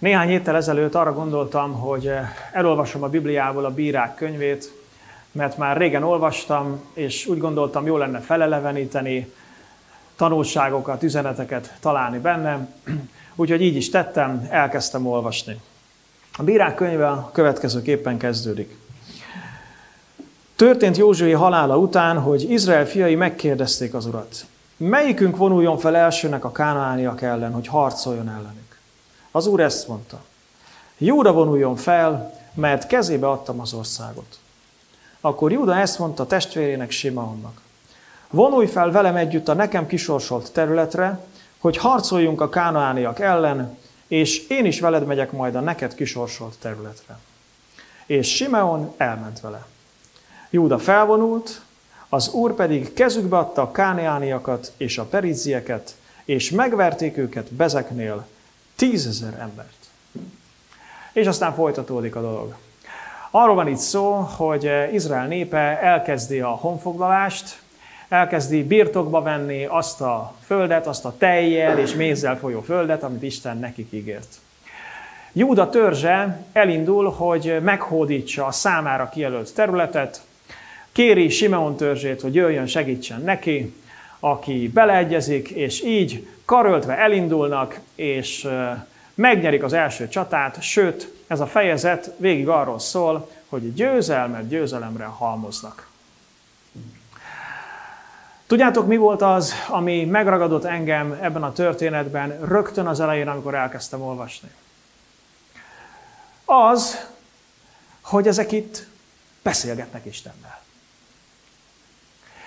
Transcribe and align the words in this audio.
Néhány 0.00 0.28
héttel 0.28 0.56
ezelőtt 0.56 0.94
arra 0.94 1.12
gondoltam, 1.12 1.72
hogy 1.72 2.10
elolvasom 2.52 3.02
a 3.02 3.08
Bibliából 3.08 3.64
a 3.64 3.70
bírák 3.70 4.14
könyvét, 4.14 4.72
mert 5.32 5.56
már 5.56 5.76
régen 5.76 6.02
olvastam, 6.02 6.80
és 6.92 7.26
úgy 7.26 7.38
gondoltam, 7.38 7.86
jó 7.86 7.96
lenne 7.96 8.20
feleleveníteni, 8.20 9.32
tanulságokat, 10.16 11.02
üzeneteket 11.02 11.74
találni 11.80 12.18
benne. 12.18 12.68
Úgyhogy 13.34 13.62
így 13.62 13.76
is 13.76 13.90
tettem, 13.90 14.46
elkezdtem 14.50 15.06
olvasni. 15.06 15.60
A 16.36 16.42
bírák 16.42 16.74
könyve 16.74 17.08
a 17.08 17.30
következőképpen 17.32 18.18
kezdődik. 18.18 18.76
Történt 20.56 20.96
Józsué 20.96 21.32
halála 21.32 21.78
után, 21.78 22.18
hogy 22.18 22.50
Izrael 22.50 22.86
fiai 22.86 23.14
megkérdezték 23.14 23.94
az 23.94 24.06
urat. 24.06 24.46
Melyikünk 24.76 25.36
vonuljon 25.36 25.78
fel 25.78 25.96
elsőnek 25.96 26.44
a 26.44 26.52
kánaániak 26.52 27.22
ellen, 27.22 27.52
hogy 27.52 27.66
harcoljon 27.66 28.28
ellenük? 28.28 28.59
Az 29.30 29.46
úr 29.46 29.60
ezt 29.60 29.88
mondta. 29.88 30.22
Júda 30.98 31.32
vonuljon 31.32 31.76
fel, 31.76 32.38
mert 32.54 32.86
kezébe 32.86 33.28
adtam 33.28 33.60
az 33.60 33.72
országot. 33.72 34.38
Akkor 35.20 35.52
Júda 35.52 35.76
ezt 35.76 35.98
mondta 35.98 36.26
testvérének 36.26 36.90
Simaonnak. 36.90 37.60
Vonulj 38.30 38.66
fel 38.66 38.90
velem 38.90 39.16
együtt 39.16 39.48
a 39.48 39.54
nekem 39.54 39.86
kisorsolt 39.86 40.52
területre, 40.52 41.20
hogy 41.58 41.76
harcoljunk 41.76 42.40
a 42.40 42.48
kánaániak 42.48 43.20
ellen, 43.20 43.78
és 44.06 44.46
én 44.48 44.64
is 44.64 44.80
veled 44.80 45.06
megyek 45.06 45.32
majd 45.32 45.54
a 45.54 45.60
neked 45.60 45.94
kisorsolt 45.94 46.58
területre. 46.58 47.18
És 48.06 48.34
Simeon 48.34 48.94
elment 48.96 49.40
vele. 49.40 49.66
Júda 50.50 50.78
felvonult, 50.78 51.60
az 52.08 52.28
úr 52.28 52.54
pedig 52.54 52.92
kezükbe 52.92 53.38
adta 53.38 53.62
a 53.62 53.70
káneániakat 53.70 54.72
és 54.76 54.98
a 54.98 55.04
perizieket, 55.04 55.94
és 56.24 56.50
megverték 56.50 57.16
őket 57.16 57.52
Bezeknél 57.52 58.26
tízezer 58.80 59.34
embert. 59.40 59.76
És 61.12 61.26
aztán 61.26 61.54
folytatódik 61.54 62.16
a 62.16 62.20
dolog. 62.20 62.54
Arról 63.30 63.54
van 63.54 63.68
itt 63.68 63.76
szó, 63.76 64.12
hogy 64.12 64.70
Izrael 64.92 65.26
népe 65.26 65.80
elkezdi 65.80 66.40
a 66.40 66.48
honfoglalást, 66.48 67.60
elkezdi 68.08 68.62
birtokba 68.62 69.22
venni 69.22 69.64
azt 69.64 70.00
a 70.00 70.34
földet, 70.44 70.86
azt 70.86 71.04
a 71.04 71.14
tejjel 71.18 71.78
és 71.78 71.94
mézzel 71.94 72.38
folyó 72.38 72.60
földet, 72.60 73.02
amit 73.02 73.22
Isten 73.22 73.58
nekik 73.58 73.92
ígért. 73.92 74.34
Júda 75.32 75.68
törzse 75.68 76.44
elindul, 76.52 77.10
hogy 77.10 77.58
meghódítsa 77.62 78.46
a 78.46 78.52
számára 78.52 79.08
kijelölt 79.08 79.54
területet, 79.54 80.22
kéri 80.92 81.28
Simeon 81.28 81.76
törzsét, 81.76 82.20
hogy 82.20 82.34
jöjjön, 82.34 82.66
segítsen 82.66 83.20
neki, 83.20 83.74
aki 84.20 84.68
beleegyezik, 84.68 85.48
és 85.48 85.82
így 85.82 86.28
karöltve 86.44 86.98
elindulnak, 86.98 87.78
és 87.94 88.48
megnyerik 89.14 89.62
az 89.62 89.72
első 89.72 90.08
csatát, 90.08 90.62
sőt, 90.62 91.12
ez 91.26 91.40
a 91.40 91.46
fejezet 91.46 92.10
végig 92.16 92.48
arról 92.48 92.78
szól, 92.78 93.30
hogy 93.48 93.74
győzelmet 93.74 94.48
győzelemre 94.48 95.04
halmoznak. 95.04 95.88
Tudjátok, 98.46 98.86
mi 98.86 98.96
volt 98.96 99.22
az, 99.22 99.54
ami 99.68 100.04
megragadott 100.04 100.64
engem 100.64 101.18
ebben 101.20 101.42
a 101.42 101.52
történetben 101.52 102.44
rögtön 102.44 102.86
az 102.86 103.00
elején, 103.00 103.28
amikor 103.28 103.54
elkezdtem 103.54 104.02
olvasni? 104.02 104.50
Az, 106.44 107.08
hogy 108.00 108.26
ezek 108.26 108.52
itt 108.52 108.86
beszélgetnek 109.42 110.04
Istennel. 110.04 110.62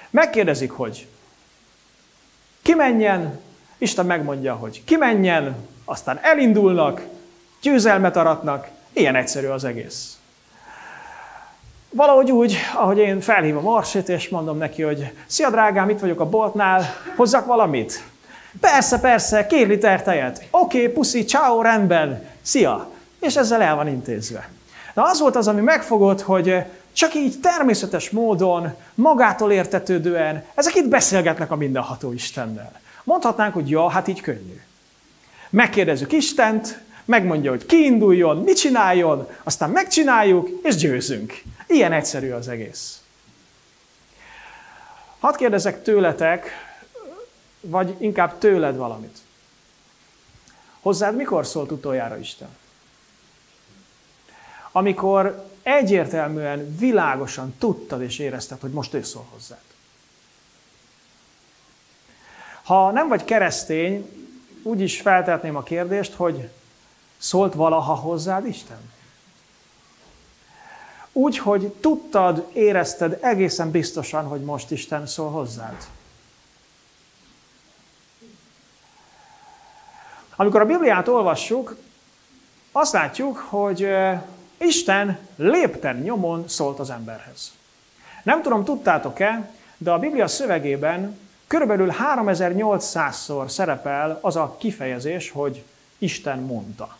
Megkérdezik, 0.10 0.72
hogy 0.72 1.08
ki 2.64 2.74
menjen, 2.74 3.40
Isten 3.78 4.06
megmondja, 4.06 4.56
hogy 4.56 4.84
ki 4.84 4.96
menjen, 4.96 5.56
aztán 5.86 6.20
elindulnak, 6.22 7.02
győzelmet 7.62 8.18
aratnak, 8.18 8.68
ilyen 8.94 9.16
egyszerű 9.16 9.48
az 9.48 9.64
egész. 9.64 10.18
Valahogy 11.90 12.32
úgy, 12.32 12.58
ahogy 12.76 12.98
én 12.98 13.20
felhívom 13.20 13.68
Arsit, 13.68 14.10
és 14.10 14.30
mondom 14.30 14.58
neki, 14.58 14.82
hogy 14.82 15.12
szia 15.26 15.50
drágám, 15.50 15.90
itt 15.90 16.00
vagyok 16.00 16.20
a 16.20 16.30
boltnál, 16.30 16.84
hozzak 17.16 17.46
valamit? 17.46 18.04
Persze, 18.60 19.00
persze, 19.00 19.48
két 19.48 19.68
liter 19.68 20.04
tejet. 20.04 20.48
Oké, 20.52 20.82
okay, 20.82 20.94
puszi, 20.94 21.24
ciao, 21.24 21.62
rendben, 21.62 22.28
szia. 22.42 22.90
És 23.20 23.36
ezzel 23.36 23.62
el 23.62 23.76
van 23.76 23.88
intézve. 23.88 24.50
Na 24.94 25.04
az 25.04 25.20
volt 25.20 25.36
az, 25.36 25.48
ami 25.48 25.62
megfogott, 25.62 26.22
hogy 26.22 26.64
csak 26.94 27.14
így 27.14 27.40
természetes 27.40 28.10
módon, 28.10 28.76
magától 28.96 29.52
értetődően, 29.52 30.46
ezek 30.56 30.76
itt 30.76 30.88
beszélgetnek 30.88 31.52
a 31.52 31.56
mindenható 31.56 32.14
Istennel. 32.14 32.82
Mondhatnánk, 33.04 33.54
hogy 33.54 33.70
ja, 33.70 33.90
hát 33.90 34.08
így 34.08 34.22
könnyű. 34.22 34.62
Megkérdezzük 35.50 36.12
Istent, 36.12 36.80
megmondja, 37.06 37.50
hogy 37.50 37.66
kiinduljon, 37.66 38.38
mit 38.38 38.58
csináljon, 38.58 39.30
aztán 39.44 39.70
megcsináljuk, 39.70 40.50
és 40.64 40.76
győzünk. 40.76 41.42
Ilyen 41.68 41.92
egyszerű 41.92 42.32
az 42.32 42.48
egész. 42.48 43.02
Hadd 45.20 45.36
kérdezek 45.36 45.84
tőletek, 45.84 46.50
vagy 47.62 47.96
inkább 48.00 48.38
tőled 48.38 48.76
valamit. 48.76 49.18
Hozzád 50.82 51.16
mikor 51.16 51.46
szólt 51.46 51.72
utoljára 51.72 52.18
Isten? 52.18 52.50
Amikor 54.72 55.46
egyértelműen, 55.64 56.76
világosan 56.78 57.56
tudtad 57.60 58.02
és 58.02 58.20
érezted, 58.20 58.60
hogy 58.62 58.72
most 58.72 58.94
ő 58.94 59.04
szól 59.04 59.26
hozzád. 59.32 59.62
Ha 62.64 62.92
nem 62.92 63.08
vagy 63.08 63.24
keresztény, 63.24 64.10
úgy 64.64 64.82
is 64.82 65.02
feltetném 65.02 65.56
a 65.56 65.64
kérdést, 65.64 66.14
hogy 66.14 66.50
szólt 67.18 67.54
valaha 67.54 67.94
hozzád 67.94 68.46
Isten? 68.46 68.92
Úgy, 71.12 71.38
hogy 71.38 71.68
tudtad, 71.68 72.50
érezted 72.54 73.18
egészen 73.22 73.72
biztosan, 73.72 74.26
hogy 74.28 74.42
most 74.44 74.72
Isten 74.72 75.08
szól 75.08 75.30
hozzád. 75.30 75.88
Amikor 80.36 80.62
a 80.62 80.66
Bibliát 80.66 81.08
olvassuk, 81.08 81.78
azt 82.72 82.94
látjuk, 82.94 83.38
hogy 83.38 83.88
Isten 84.58 85.20
lépten 85.36 85.96
nyomon 85.96 86.48
szólt 86.48 86.80
az 86.80 86.90
emberhez. 86.90 87.52
Nem 88.24 88.42
tudom, 88.42 88.64
tudtátok-e, 88.64 89.52
de 89.78 89.92
a 89.92 90.00
Biblia 90.00 90.28
szövegében 90.28 91.20
körülbelül 91.48 91.94
3800-szor 92.16 93.48
szerepel 93.48 94.18
az 94.22 94.36
a 94.36 94.56
kifejezés, 94.60 95.32
hogy 95.32 95.64
Isten 95.98 96.40
mondta. 96.40 96.98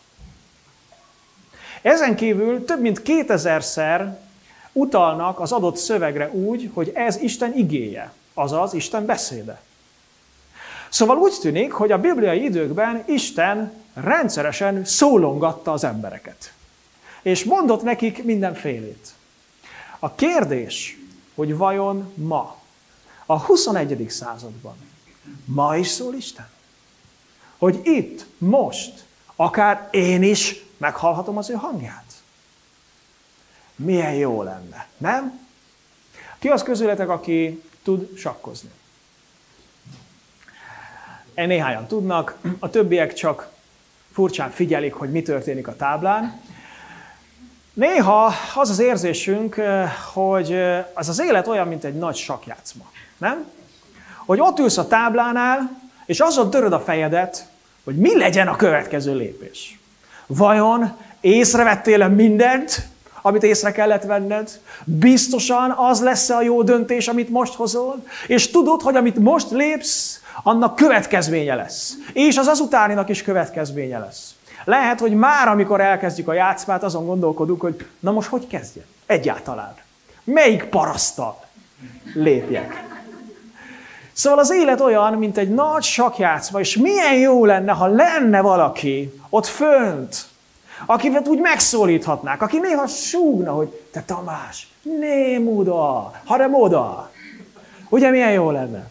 Ezen 1.82 2.16
kívül 2.16 2.64
több 2.64 2.80
mint 2.80 3.02
2000-szer 3.04 4.16
utalnak 4.72 5.40
az 5.40 5.52
adott 5.52 5.76
szövegre 5.76 6.30
úgy, 6.30 6.70
hogy 6.74 6.92
ez 6.94 7.16
Isten 7.16 7.56
igéje, 7.56 8.12
azaz 8.34 8.74
Isten 8.74 9.06
beszéde. 9.06 9.60
Szóval 10.88 11.16
úgy 11.16 11.32
tűnik, 11.40 11.72
hogy 11.72 11.92
a 11.92 11.98
bibliai 11.98 12.44
időkben 12.44 13.02
Isten 13.06 13.72
rendszeresen 13.94 14.84
szólongatta 14.84 15.72
az 15.72 15.84
embereket 15.84 16.52
és 17.24 17.44
mondott 17.44 17.82
nekik 17.82 18.24
mindenfélét. 18.24 19.12
A 19.98 20.14
kérdés, 20.14 20.98
hogy 21.34 21.56
vajon 21.56 22.12
ma, 22.14 22.56
a 23.26 23.38
21. 23.38 24.10
században, 24.10 24.76
ma 25.44 25.76
is 25.76 25.88
szól 25.88 26.14
Isten? 26.14 26.48
Hogy 27.58 27.80
itt, 27.82 28.26
most, 28.38 29.04
akár 29.36 29.88
én 29.90 30.22
is 30.22 30.64
meghallhatom 30.76 31.36
az 31.36 31.50
ő 31.50 31.54
hangját? 31.54 32.12
Milyen 33.76 34.14
jó 34.14 34.42
lenne, 34.42 34.86
nem? 34.96 35.46
Ki 36.38 36.48
az 36.48 36.62
közületek, 36.62 37.08
aki 37.08 37.62
tud 37.82 38.16
sakkozni? 38.16 38.70
E 41.34 41.46
néhányan 41.46 41.86
tudnak, 41.86 42.38
a 42.58 42.70
többiek 42.70 43.12
csak 43.12 43.52
furcsán 44.12 44.50
figyelik, 44.50 44.94
hogy 44.94 45.10
mi 45.10 45.22
történik 45.22 45.68
a 45.68 45.76
táblán, 45.76 46.40
Néha 47.74 48.34
az 48.54 48.70
az 48.70 48.78
érzésünk, 48.78 49.56
eh, 49.56 49.92
hogy 50.12 50.52
eh, 50.52 50.84
az 50.94 51.08
az 51.08 51.20
élet 51.20 51.46
olyan, 51.46 51.68
mint 51.68 51.84
egy 51.84 51.94
nagy 51.94 52.16
sakjátszma. 52.16 52.84
Nem? 53.18 53.44
Hogy 54.24 54.40
ott 54.40 54.58
ülsz 54.58 54.78
a 54.78 54.86
táblánál, 54.86 55.80
és 56.06 56.20
azon 56.20 56.50
töröd 56.50 56.72
a 56.72 56.80
fejedet, 56.80 57.46
hogy 57.84 57.96
mi 57.96 58.16
legyen 58.16 58.48
a 58.48 58.56
következő 58.56 59.14
lépés. 59.14 59.78
Vajon 60.26 60.96
észrevettél-e 61.20 62.08
mindent, 62.08 62.88
amit 63.22 63.42
észre 63.42 63.72
kellett 63.72 64.02
venned? 64.02 64.60
Biztosan 64.84 65.70
az 65.70 66.00
lesz 66.00 66.30
a 66.30 66.42
jó 66.42 66.62
döntés, 66.62 67.08
amit 67.08 67.28
most 67.28 67.54
hozol? 67.54 68.02
És 68.26 68.50
tudod, 68.50 68.82
hogy 68.82 68.96
amit 68.96 69.18
most 69.18 69.50
lépsz, 69.50 70.22
annak 70.42 70.76
következménye 70.76 71.54
lesz. 71.54 71.94
És 72.12 72.36
az 72.36 72.46
azutáninak 72.46 73.08
is 73.08 73.22
következménye 73.22 73.98
lesz. 73.98 74.33
Lehet, 74.64 75.00
hogy 75.00 75.14
már 75.14 75.48
amikor 75.48 75.80
elkezdjük 75.80 76.28
a 76.28 76.32
játszmát, 76.32 76.82
azon 76.82 77.06
gondolkodunk, 77.06 77.60
hogy 77.60 77.86
na 78.00 78.10
most 78.10 78.28
hogy 78.28 78.46
kezdjem? 78.46 78.84
Egyáltalán. 79.06 79.74
Melyik 80.24 80.64
parasztal 80.64 81.44
lépjek? 82.14 82.84
Szóval 84.12 84.38
az 84.38 84.52
élet 84.52 84.80
olyan, 84.80 85.12
mint 85.12 85.38
egy 85.38 85.54
nagy 85.54 85.82
sakjátszma, 85.82 86.60
és 86.60 86.76
milyen 86.76 87.14
jó 87.14 87.44
lenne, 87.44 87.72
ha 87.72 87.86
lenne 87.86 88.40
valaki 88.40 89.20
ott 89.28 89.46
fönt, 89.46 90.26
akivel 90.86 91.22
úgy 91.26 91.38
megszólíthatnák, 91.38 92.42
aki 92.42 92.58
néha 92.58 92.86
súgna, 92.86 93.52
hogy 93.52 93.68
te 93.92 94.02
Tamás, 94.02 94.68
nem 94.82 95.48
oda, 95.48 96.12
hanem 96.24 96.54
oda. 96.54 97.10
Ugye 97.88 98.10
milyen 98.10 98.32
jó 98.32 98.50
lenne? 98.50 98.88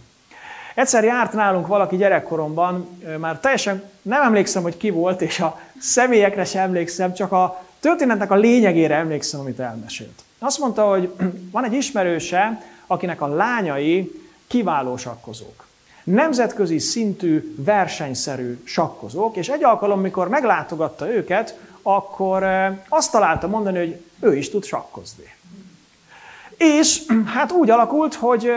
Egyszer 0.76 1.04
járt 1.04 1.34
nálunk 1.34 1.68
valaki 1.68 1.96
gyerekkoromban, 1.96 3.00
már 3.20 3.40
teljesen 3.40 3.92
nem 4.04 4.22
emlékszem, 4.22 4.64
hogy 4.64 4.78
ki 4.78 4.90
volt, 4.90 5.22
és 5.22 5.40
a 5.40 5.60
személyekre 5.80 6.46
sem 6.46 6.62
emlékszem, 6.62 7.14
csak 7.14 7.32
a 7.32 7.64
történetnek 7.80 8.32
a 8.32 8.36
lényegére 8.36 8.96
emlékszem, 8.96 9.40
amit 9.40 9.60
elmesélt. 9.60 10.24
Azt 10.40 10.60
mondta, 10.60 10.90
hogy 10.90 11.14
van 11.52 11.64
egy 11.66 11.74
ismerőse, 11.74 12.64
akinek 12.88 13.22
a 13.22 13.28
lányai 13.28 14.22
kiváló 14.48 14.98
sakkozók. 14.98 15.66
Nemzetközi 16.04 16.80
szintű, 16.80 17.56
versenyszerű 17.58 18.62
sakkozók, 18.64 19.36
és 19.36 19.50
egy 19.50 19.64
alkalom, 19.64 20.02
mikor 20.02 20.28
meglátogatta 20.28 21.14
őket, 21.14 21.58
akkor 21.82 22.46
azt 22.90 23.12
találta 23.12 23.48
mondani, 23.48 23.78
hogy 23.78 24.02
ő 24.20 24.36
is 24.36 24.50
tud 24.50 24.64
sakkozni. 24.64 25.36
És 26.58 27.02
hát 27.36 27.52
úgy 27.52 27.70
alakult, 27.70 28.14
hogy 28.14 28.52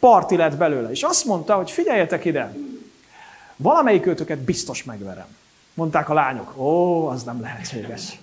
parti 0.00 0.36
lett 0.36 0.56
belőle. 0.56 0.90
És 0.90 1.02
azt 1.02 1.24
mondta, 1.24 1.54
hogy 1.54 1.70
figyeljetek 1.70 2.24
ide, 2.24 2.52
valamelyik 3.56 4.06
őtöket 4.06 4.38
biztos 4.38 4.84
megverem. 4.84 5.26
Mondták 5.74 6.08
a 6.08 6.14
lányok, 6.14 6.56
ó, 6.56 7.06
az 7.08 7.22
nem 7.22 7.40
lehetséges. 7.40 8.18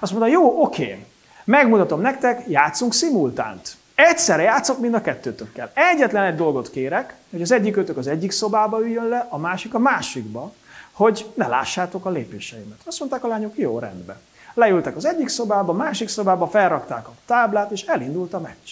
Azt 0.00 0.12
mondta, 0.12 0.30
jó, 0.30 0.62
oké, 0.62 1.04
megmutatom 1.44 2.00
nektek, 2.00 2.44
játszunk 2.48 2.94
szimultánt. 2.94 3.76
Egyszerre 3.94 4.42
játszok 4.42 4.78
mind 4.78 4.94
a 4.94 5.00
kettőtökkel. 5.00 5.70
Egyetlen 5.74 6.24
egy 6.24 6.34
dolgot 6.34 6.70
kérek, 6.70 7.14
hogy 7.30 7.42
az 7.42 7.52
egyik 7.52 7.76
őtök 7.76 7.96
az 7.96 8.06
egyik 8.06 8.30
szobába 8.30 8.80
üljön 8.80 9.08
le, 9.08 9.26
a 9.28 9.38
másik 9.38 9.74
a 9.74 9.78
másikba, 9.78 10.52
hogy 10.92 11.26
ne 11.34 11.46
lássátok 11.46 12.04
a 12.04 12.10
lépéseimet. 12.10 12.78
Azt 12.84 12.98
mondták 12.98 13.24
a 13.24 13.28
lányok, 13.28 13.58
jó, 13.58 13.78
rendben. 13.78 14.16
Leültek 14.54 14.96
az 14.96 15.04
egyik 15.04 15.28
szobába, 15.28 15.72
másik 15.72 16.08
szobába, 16.08 16.48
felrakták 16.48 17.08
a 17.08 17.12
táblát, 17.26 17.70
és 17.70 17.82
elindult 17.82 18.34
a 18.34 18.40
meccs. 18.40 18.70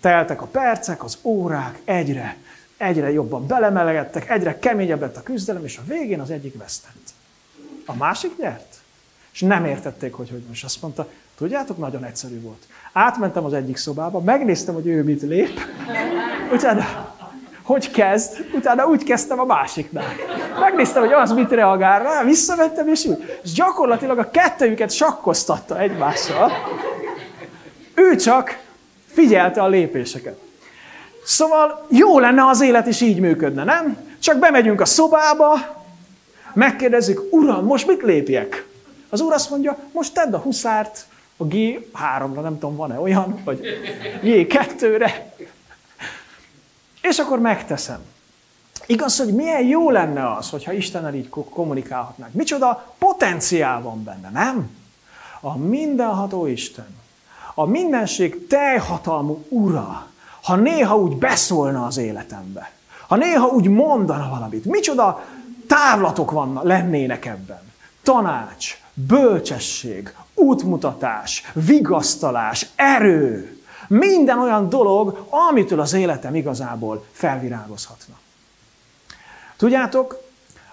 Teltek 0.00 0.42
a 0.42 0.46
percek, 0.46 1.04
az 1.04 1.18
órák, 1.22 1.80
egyre, 1.84 2.36
egyre 2.82 3.12
jobban 3.12 3.46
belemelegettek, 3.46 4.30
egyre 4.30 4.58
keményebb 4.58 5.00
lett 5.00 5.16
a 5.16 5.22
küzdelem, 5.22 5.64
és 5.64 5.78
a 5.78 5.82
végén 5.86 6.20
az 6.20 6.30
egyik 6.30 6.58
vesztett. 6.58 7.10
A 7.86 7.96
másik 7.96 8.38
nyert. 8.38 8.76
És 9.32 9.40
nem 9.40 9.64
értették, 9.64 10.12
hogy 10.12 10.30
hogy 10.30 10.42
most. 10.48 10.64
Azt 10.64 10.82
mondta, 10.82 11.08
tudjátok, 11.36 11.78
nagyon 11.78 12.04
egyszerű 12.04 12.40
volt. 12.40 12.66
Átmentem 12.92 13.44
az 13.44 13.52
egyik 13.52 13.76
szobába, 13.76 14.20
megnéztem, 14.20 14.74
hogy 14.74 14.86
ő 14.86 15.02
mit 15.02 15.22
lép, 15.22 15.60
utána 16.52 17.10
hogy 17.62 17.90
kezd, 17.90 18.46
utána 18.54 18.86
úgy 18.86 19.04
kezdtem 19.04 19.40
a 19.40 19.44
másiknál. 19.44 20.12
Megnéztem, 20.60 21.02
hogy 21.02 21.12
az 21.12 21.32
mit 21.32 21.50
reagál 21.50 22.02
rá, 22.02 22.24
visszamentem, 22.24 22.88
és 22.88 23.04
úgy. 23.04 23.40
És 23.42 23.52
gyakorlatilag 23.52 24.18
a 24.18 24.30
kettőjüket 24.30 24.90
sakkoztatta 24.90 25.78
egymással. 25.78 26.52
Ő 27.94 28.16
csak 28.16 28.58
figyelte 29.06 29.62
a 29.62 29.68
lépéseket. 29.68 30.41
Szóval 31.24 31.86
jó 31.90 32.18
lenne, 32.18 32.46
az 32.46 32.60
élet 32.60 32.86
is 32.86 33.00
így 33.00 33.20
működne, 33.20 33.64
nem? 33.64 33.96
Csak 34.18 34.38
bemegyünk 34.38 34.80
a 34.80 34.84
szobába, 34.84 35.54
megkérdezzük, 36.54 37.28
uram, 37.30 37.64
most 37.64 37.86
mit 37.86 38.02
lépjek? 38.02 38.66
Az 39.08 39.20
úr 39.20 39.32
azt 39.32 39.50
mondja, 39.50 39.78
most 39.92 40.14
tedd 40.14 40.34
a 40.34 40.38
huszárt 40.38 41.06
a 41.36 41.44
G3-ra, 41.44 42.40
nem 42.42 42.58
tudom, 42.58 42.76
van-e 42.76 42.98
olyan, 42.98 43.40
vagy 43.44 43.60
G2-re. 44.22 45.34
És 47.02 47.18
akkor 47.18 47.40
megteszem. 47.40 48.00
Igaz, 48.86 49.18
hogy 49.18 49.34
milyen 49.34 49.62
jó 49.62 49.90
lenne 49.90 50.32
az, 50.32 50.50
hogyha 50.50 50.72
Istennel 50.72 51.14
így 51.14 51.28
kommunikálhatnánk. 51.28 52.32
Micsoda 52.34 52.94
potenciál 52.98 53.82
van 53.82 54.04
benne, 54.04 54.30
nem? 54.30 54.70
A 55.40 55.56
mindenható 55.58 56.46
Isten, 56.46 57.00
a 57.54 57.64
mindenség 57.64 58.46
teljhatalmú 58.46 59.44
ura, 59.48 60.06
ha 60.42 60.56
néha 60.56 60.96
úgy 60.96 61.16
beszólna 61.16 61.86
az 61.86 61.96
életembe, 61.96 62.70
ha 63.08 63.16
néha 63.16 63.46
úgy 63.46 63.68
mondana 63.68 64.28
valamit, 64.28 64.64
micsoda 64.64 65.24
távlatok 65.66 66.30
vannak, 66.30 66.64
lennének 66.64 67.24
ebben. 67.24 67.60
Tanács, 68.02 68.80
bölcsesség, 68.94 70.14
útmutatás, 70.34 71.50
vigasztalás, 71.52 72.66
erő, 72.76 73.56
minden 73.88 74.38
olyan 74.38 74.68
dolog, 74.68 75.26
amitől 75.48 75.80
az 75.80 75.92
életem 75.92 76.34
igazából 76.34 77.04
felvirágozhatna. 77.12 78.14
Tudjátok, 79.56 80.22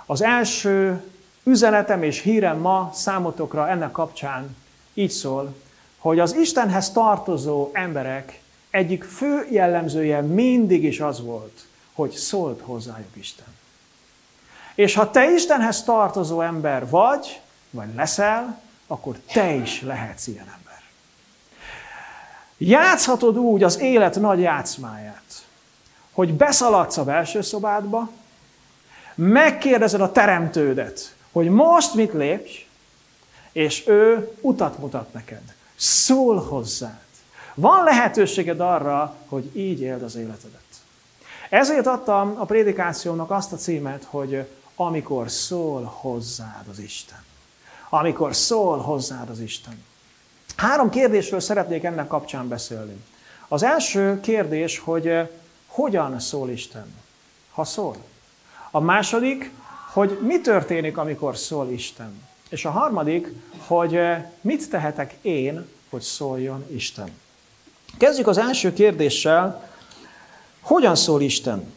az 0.05 0.21
első 0.21 1.03
üzenetem 1.43 2.03
és 2.03 2.21
hírem 2.21 2.57
ma 2.57 2.89
számotokra 2.93 3.69
ennek 3.69 3.91
kapcsán 3.91 4.55
így 4.93 5.11
szól, 5.11 5.55
hogy 5.97 6.19
az 6.19 6.35
Istenhez 6.35 6.91
tartozó 6.91 7.69
emberek 7.73 8.41
egyik 8.69 9.03
fő 9.03 9.47
jellemzője 9.51 10.21
mindig 10.21 10.83
is 10.83 10.99
az 10.99 11.21
volt, 11.21 11.65
hogy 11.93 12.11
szólt 12.11 12.61
hozzájuk 12.61 13.15
Isten. 13.15 13.45
És 14.75 14.93
ha 14.93 15.11
te 15.11 15.31
Istenhez 15.31 15.83
tartozó 15.83 16.41
ember 16.41 16.89
vagy, 16.89 17.41
vagy 17.69 17.93
leszel, 17.95 18.61
akkor 18.87 19.17
te 19.33 19.53
is 19.53 19.81
lehetsz 19.81 20.27
ilyen 20.27 20.53
ember. 20.57 20.81
Játszhatod 22.57 23.37
úgy 23.37 23.63
az 23.63 23.79
élet 23.79 24.19
nagy 24.19 24.39
játszmáját, 24.39 25.45
hogy 26.11 26.33
beszaladsz 26.33 26.97
a 26.97 27.03
belső 27.03 27.41
szobádba, 27.41 28.09
megkérdezed 29.15 30.01
a 30.01 30.11
teremtődet, 30.11 31.15
hogy 31.31 31.49
most 31.49 31.93
mit 31.93 32.13
lépj, 32.13 32.65
és 33.51 33.87
ő 33.87 34.31
utat 34.41 34.77
mutat 34.77 35.13
neked. 35.13 35.41
Szól 35.75 36.39
hozzád. 36.39 37.08
Van 37.59 37.83
lehetőséged 37.83 38.59
arra, 38.59 39.15
hogy 39.27 39.49
így 39.53 39.81
éld 39.81 40.03
az 40.03 40.15
életedet. 40.15 40.63
Ezért 41.49 41.87
adtam 41.87 42.35
a 42.37 42.45
prédikációnak 42.45 43.31
azt 43.31 43.53
a 43.53 43.55
címet, 43.55 44.03
hogy 44.03 44.47
amikor 44.75 45.31
szól 45.31 45.83
hozzád 45.83 46.65
az 46.69 46.79
Isten. 46.79 47.23
Amikor 47.89 48.35
szól 48.35 48.77
hozzád 48.77 49.29
az 49.29 49.39
Isten. 49.39 49.83
Három 50.55 50.89
kérdésről 50.89 51.39
szeretnék 51.39 51.83
ennek 51.83 52.07
kapcsán 52.07 52.47
beszélni. 52.47 53.03
Az 53.47 53.63
első 53.63 54.19
kérdés, 54.19 54.79
hogy 54.79 55.29
hogyan 55.67 56.19
szól 56.19 56.49
Isten, 56.49 56.93
ha 57.51 57.63
szól. 57.63 57.95
A 58.71 58.79
második, 58.79 59.51
hogy 59.93 60.19
mi 60.21 60.41
történik, 60.41 60.97
amikor 60.97 61.37
szól 61.37 61.69
Isten. 61.69 62.21
És 62.49 62.65
a 62.65 62.71
harmadik, 62.71 63.27
hogy 63.67 63.99
mit 64.41 64.69
tehetek 64.69 65.15
én, 65.21 65.67
hogy 65.89 66.01
szóljon 66.01 66.65
Isten. 66.69 67.09
Kezdjük 67.99 68.27
az 68.27 68.37
első 68.37 68.73
kérdéssel, 68.73 69.69
hogyan 70.61 70.95
szól 70.95 71.21
Isten? 71.21 71.73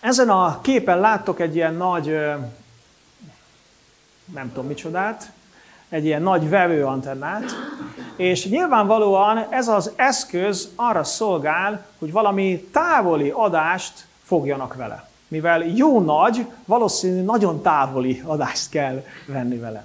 Ezen 0.00 0.30
a 0.30 0.60
képen 0.60 1.00
láttok 1.00 1.40
egy 1.40 1.54
ilyen 1.54 1.74
nagy, 1.74 2.06
nem 4.32 4.48
tudom 4.48 4.66
micsodát, 4.66 5.32
egy 5.88 6.04
ilyen 6.04 6.22
nagy 6.22 6.48
vevőantennát, 6.48 7.44
és 8.16 8.48
nyilvánvalóan 8.48 9.46
ez 9.50 9.68
az 9.68 9.92
eszköz 9.96 10.68
arra 10.76 11.04
szolgál, 11.04 11.86
hogy 11.98 12.12
valami 12.12 12.68
távoli 12.72 13.32
adást 13.34 14.06
fogjanak 14.22 14.74
vele. 14.74 15.08
Mivel 15.28 15.66
jó 15.66 16.00
nagy, 16.00 16.46
valószínű 16.64 17.22
nagyon 17.22 17.62
távoli 17.62 18.22
adást 18.24 18.70
kell 18.70 19.04
venni 19.26 19.56
vele. 19.56 19.84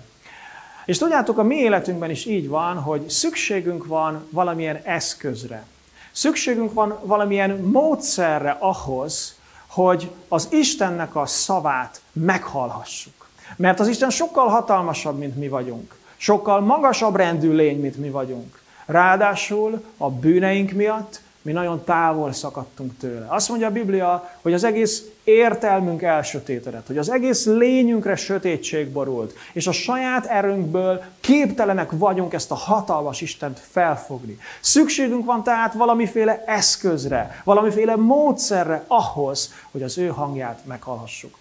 És 0.88 0.98
tudjátok, 0.98 1.38
a 1.38 1.44
mi 1.44 1.56
életünkben 1.56 2.10
is 2.10 2.26
így 2.26 2.48
van, 2.48 2.78
hogy 2.78 3.10
szükségünk 3.10 3.86
van 3.86 4.28
valamilyen 4.30 4.82
eszközre. 4.84 5.66
Szükségünk 6.12 6.74
van 6.74 7.00
valamilyen 7.02 7.50
módszerre 7.60 8.58
ahhoz, 8.60 9.36
hogy 9.68 10.12
az 10.28 10.48
Istennek 10.52 11.16
a 11.16 11.26
szavát 11.26 12.02
meghallhassuk. 12.12 13.28
Mert 13.56 13.80
az 13.80 13.88
Isten 13.88 14.10
sokkal 14.10 14.48
hatalmasabb, 14.48 15.18
mint 15.18 15.36
mi 15.36 15.48
vagyunk. 15.48 15.96
Sokkal 16.18 16.60
magasabb 16.60 17.16
rendű 17.16 17.52
lény, 17.52 17.80
mint 17.80 17.98
mi 17.98 18.10
vagyunk. 18.10 18.62
Ráadásul 18.86 19.84
a 19.98 20.10
bűneink 20.10 20.72
miatt 20.72 21.22
mi 21.48 21.54
nagyon 21.54 21.84
távol 21.84 22.34
szakadtunk 22.34 22.98
tőle. 22.98 23.26
Azt 23.30 23.50
mondja 23.50 23.68
a 23.68 23.72
Biblia, 23.72 24.30
hogy 24.42 24.54
az 24.54 24.64
egész 24.64 25.04
értelmünk 25.24 26.02
elsötétedett, 26.02 26.88
hogy 26.88 26.98
az 26.98 27.12
egész 27.12 27.46
lényünkre 27.46 28.16
sötétség 28.16 28.92
borult, 28.92 29.34
és 29.54 29.68
a 29.68 29.72
saját 29.72 30.26
erőnkből 30.26 31.04
képtelenek 31.20 31.92
vagyunk 31.92 32.34
ezt 32.34 32.52
a 32.52 32.56
hatalmas 32.56 33.22
Istent 33.22 33.60
felfogni. 33.70 34.40
Szükségünk 34.60 35.26
van 35.26 35.44
tehát 35.44 35.74
valamiféle 35.74 36.44
eszközre, 36.46 37.42
valamiféle 37.44 37.96
módszerre 37.96 38.84
ahhoz, 38.88 39.54
hogy 39.72 39.84
az 39.84 39.98
ő 39.98 40.08
hangját 40.08 40.60
meghallhassuk. 40.66 41.38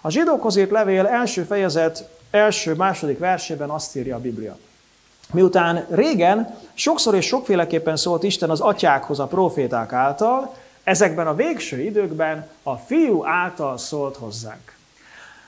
A 0.00 0.10
zsidókhoz 0.10 0.56
írt 0.56 0.70
levél 0.70 1.06
első 1.06 1.42
fejezet 1.42 2.08
első-második 2.30 3.18
versében 3.18 3.70
azt 3.70 3.96
írja 3.96 4.16
a 4.16 4.20
Biblia. 4.20 4.56
Miután 5.32 5.86
régen 5.90 6.56
sokszor 6.74 7.14
és 7.14 7.26
sokféleképpen 7.26 7.96
szólt 7.96 8.22
Isten 8.22 8.50
az 8.50 8.60
atyákhoz 8.60 9.18
a 9.18 9.26
proféták 9.26 9.92
által, 9.92 10.54
ezekben 10.82 11.26
a 11.26 11.34
végső 11.34 11.80
időkben 11.80 12.48
a 12.62 12.74
fiú 12.76 13.26
által 13.26 13.78
szólt 13.78 14.16
hozzánk. 14.16 14.76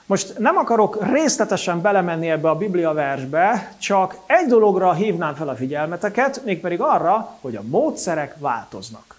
Most 0.07 0.39
nem 0.39 0.57
akarok 0.57 1.13
részletesen 1.13 1.81
belemenni 1.81 2.31
ebbe 2.31 2.49
a 2.49 2.57
Biblia 2.57 2.93
versbe, 2.93 3.75
csak 3.79 4.17
egy 4.27 4.47
dologra 4.47 4.93
hívnám 4.93 5.35
fel 5.35 5.49
a 5.49 5.57
figyelmeteket, 5.57 6.45
mégpedig 6.45 6.81
arra, 6.81 7.37
hogy 7.41 7.57
a 7.57 7.63
módszerek 7.63 8.35
változnak. 8.39 9.17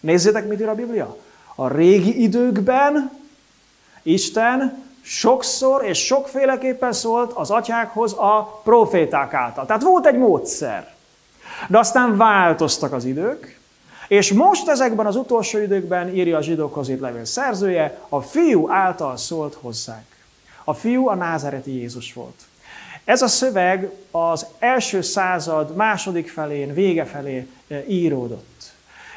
Nézzétek, 0.00 0.48
mit 0.48 0.60
ír 0.60 0.68
a 0.68 0.74
Biblia. 0.74 1.16
A 1.54 1.68
régi 1.68 2.22
időkben 2.22 3.10
Isten 4.02 4.84
sokszor 5.04 5.84
és 5.84 6.04
sokféleképpen 6.04 6.92
szólt 6.92 7.32
az 7.32 7.50
atyákhoz 7.50 8.12
a 8.12 8.60
proféták 8.64 9.34
által. 9.34 9.66
Tehát 9.66 9.82
volt 9.82 10.06
egy 10.06 10.18
módszer. 10.18 10.94
De 11.68 11.78
aztán 11.78 12.16
változtak 12.16 12.92
az 12.92 13.04
idők, 13.04 13.58
és 14.08 14.32
most 14.32 14.68
ezekben 14.68 15.06
az 15.06 15.16
utolsó 15.16 15.58
időkben 15.58 16.14
írja 16.14 16.36
a 16.36 16.42
zsidókhoz 16.42 16.88
itt 16.88 17.00
levél 17.00 17.24
szerzője, 17.24 17.98
a 18.08 18.20
fiú 18.20 18.70
által 18.70 19.16
szólt 19.16 19.54
hozzánk. 19.60 20.06
A 20.64 20.74
fiú 20.74 21.08
a 21.08 21.14
názereti 21.14 21.74
Jézus 21.74 22.12
volt. 22.12 22.40
Ez 23.04 23.22
a 23.22 23.28
szöveg 23.28 23.90
az 24.10 24.46
első 24.58 25.00
század 25.00 25.74
második 25.74 26.30
felén, 26.30 26.74
vége 26.74 27.04
felé 27.04 27.48
eh, 27.68 27.84
íródott. 27.88 28.72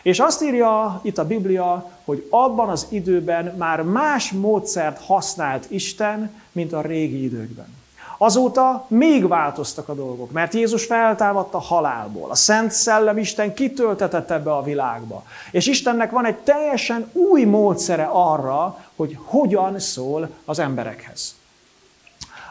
És 0.08 0.20
azt 0.20 0.44
írja 0.44 1.00
itt 1.04 1.18
a 1.18 1.28
Biblia, 1.28 1.92
hogy 2.06 2.28
abban 2.30 2.70
az 2.70 2.86
időben 2.90 3.56
már 3.58 3.82
más 3.82 4.32
módszert 4.32 5.06
használt 5.06 5.66
Isten, 5.72 6.32
mint 6.52 6.74
a 6.74 6.82
régi 6.82 7.24
időkben. 7.24 7.76
Azóta 8.18 8.86
még 8.88 9.28
változtak 9.28 9.90
a 9.90 9.94
dolgok, 9.94 10.32
mert 10.32 10.54
Jézus 10.54 10.86
feltámadt 10.86 11.54
a 11.54 11.60
halálból. 11.60 12.30
A 12.30 12.36
Szent 12.36 12.72
Szellem 12.72 13.18
Isten 13.18 13.54
kitöltetett 13.54 14.32
ebbe 14.32 14.54
a 14.56 14.64
világba. 14.64 15.24
És 15.52 15.68
Istennek 15.68 16.12
van 16.12 16.26
egy 16.26 16.38
teljesen 16.38 17.10
új 17.14 17.44
módszere 17.44 18.10
arra, 18.12 18.78
hogy 18.96 19.18
hogyan 19.24 19.80
szól 19.80 20.30
az 20.46 20.60
emberekhez. 20.60 21.36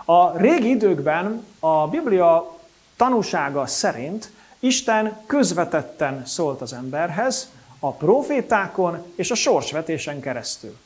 A 0.05 0.39
régi 0.39 0.71
időkben 0.71 1.45
a 1.59 1.89
Biblia 1.89 2.57
tanúsága 2.97 3.67
szerint 3.67 4.31
Isten 4.67 5.21
közvetetten 5.27 6.27
szólt 6.27 6.61
az 6.61 6.73
emberhez, 6.73 7.51
a 7.79 7.93
profétákon 7.93 9.13
és 9.15 9.31
a 9.31 9.35
sorsvetésen 9.35 10.21
keresztül. 10.21 10.77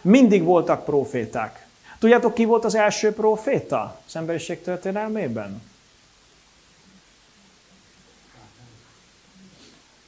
Mindig 0.00 0.42
voltak 0.42 0.84
proféták. 0.84 1.66
Tudjátok, 1.98 2.34
ki 2.34 2.44
volt 2.44 2.64
az 2.64 2.74
első 2.74 3.12
proféta 3.12 4.00
az 4.06 4.16
emberiség 4.16 4.62
történelmében? 4.62 5.62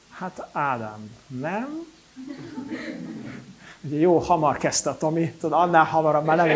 Hát 0.09 0.47
Ádám, 0.51 1.15
nem? 1.27 1.85
Ugye 3.87 3.99
jó, 3.99 4.17
hamar 4.17 4.57
kezdte 4.57 4.89
a 4.89 4.97
Tomi, 4.97 5.31
tudod, 5.31 5.59
annál 5.59 5.83
hamarabb 5.83 6.25
már 6.25 6.37
nem, 6.37 6.47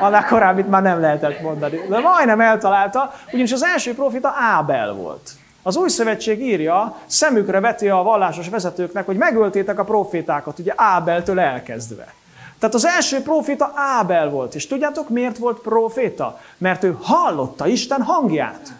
annál 0.00 0.26
korábbit 0.26 0.68
már 0.68 0.82
nem 0.82 1.00
lehetett 1.00 1.40
mondani. 1.40 1.80
De 1.88 1.98
majdnem 1.98 2.40
eltalálta, 2.40 3.12
ugyanis 3.26 3.52
az 3.52 3.62
első 3.62 3.94
profita 3.94 4.34
Ábel 4.38 4.92
volt. 4.92 5.30
Az 5.62 5.76
új 5.76 5.88
szövetség 5.88 6.40
írja, 6.40 6.96
szemükre 7.06 7.60
veti 7.60 7.88
a 7.88 7.96
vallásos 8.02 8.48
vezetőknek, 8.48 9.06
hogy 9.06 9.16
megöltétek 9.16 9.78
a 9.78 9.84
profétákat, 9.84 10.58
ugye 10.58 10.72
Ábeltől 10.76 11.40
elkezdve. 11.40 12.14
Tehát 12.58 12.74
az 12.74 12.86
első 12.86 13.22
proféta 13.22 13.72
Ábel 13.74 14.28
volt. 14.30 14.54
És 14.54 14.66
tudjátok, 14.66 15.08
miért 15.08 15.38
volt 15.38 15.58
proféta? 15.58 16.40
Mert 16.58 16.84
ő 16.84 16.96
hallotta 17.02 17.66
Isten 17.66 18.02
hangját. 18.02 18.72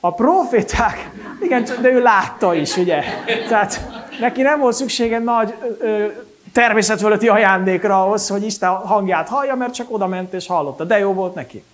A 0.00 0.14
proféták, 0.14 1.10
igen, 1.40 1.64
de 1.80 1.88
ő 1.88 2.02
látta 2.02 2.54
is, 2.54 2.76
ugye? 2.76 3.02
Tehát 3.48 3.80
neki 4.20 4.42
nem 4.42 4.60
volt 4.60 4.74
szüksége 4.74 5.18
nagy 5.18 5.54
ö, 5.78 6.06
természetfölötti 6.54 7.28
ajándékra 7.28 8.02
ahhoz, 8.02 8.28
hogy 8.28 8.44
Isten 8.44 8.70
hangját 8.70 9.28
hallja, 9.28 9.54
mert 9.54 9.74
csak 9.74 9.86
oda 9.90 10.06
ment 10.06 10.32
és 10.32 10.46
hallotta. 10.46 10.84
De 10.84 10.98
jó 10.98 11.12
volt 11.12 11.34
neki. 11.34 11.64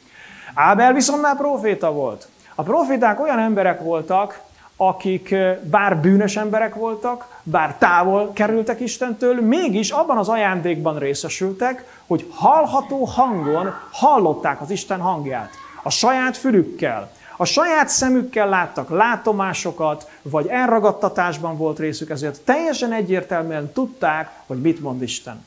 Ábel 0.55 0.93
viszont 0.93 1.23
már 1.23 1.37
proféta 1.37 1.93
volt. 1.93 2.29
A 2.55 2.63
proféták 2.63 3.21
olyan 3.21 3.39
emberek 3.39 3.81
voltak, 3.81 4.41
akik 4.77 5.35
bár 5.63 5.97
bűnös 5.97 6.37
emberek 6.37 6.75
voltak, 6.75 7.41
bár 7.43 7.75
távol 7.79 8.33
kerültek 8.33 8.81
Istentől, 8.81 9.41
mégis 9.41 9.91
abban 9.91 10.17
az 10.17 10.29
ajándékban 10.29 10.99
részesültek, 10.99 11.85
hogy 12.07 12.27
hallható 12.31 13.05
hangon 13.05 13.75
hallották 13.91 14.61
az 14.61 14.71
Isten 14.71 15.01
hangját. 15.01 15.51
A 15.83 15.91
saját 15.91 16.37
fülükkel, 16.37 17.11
a 17.41 17.45
saját 17.45 17.89
szemükkel 17.89 18.49
láttak 18.49 18.91
látomásokat, 18.91 20.11
vagy 20.23 20.47
elragadtatásban 20.47 21.57
volt 21.57 21.79
részük, 21.79 22.11
ezért 22.11 22.41
teljesen 22.41 22.93
egyértelműen 22.93 23.73
tudták, 23.73 24.31
hogy 24.47 24.61
mit 24.61 24.81
mond 24.81 25.03
Isten. 25.03 25.45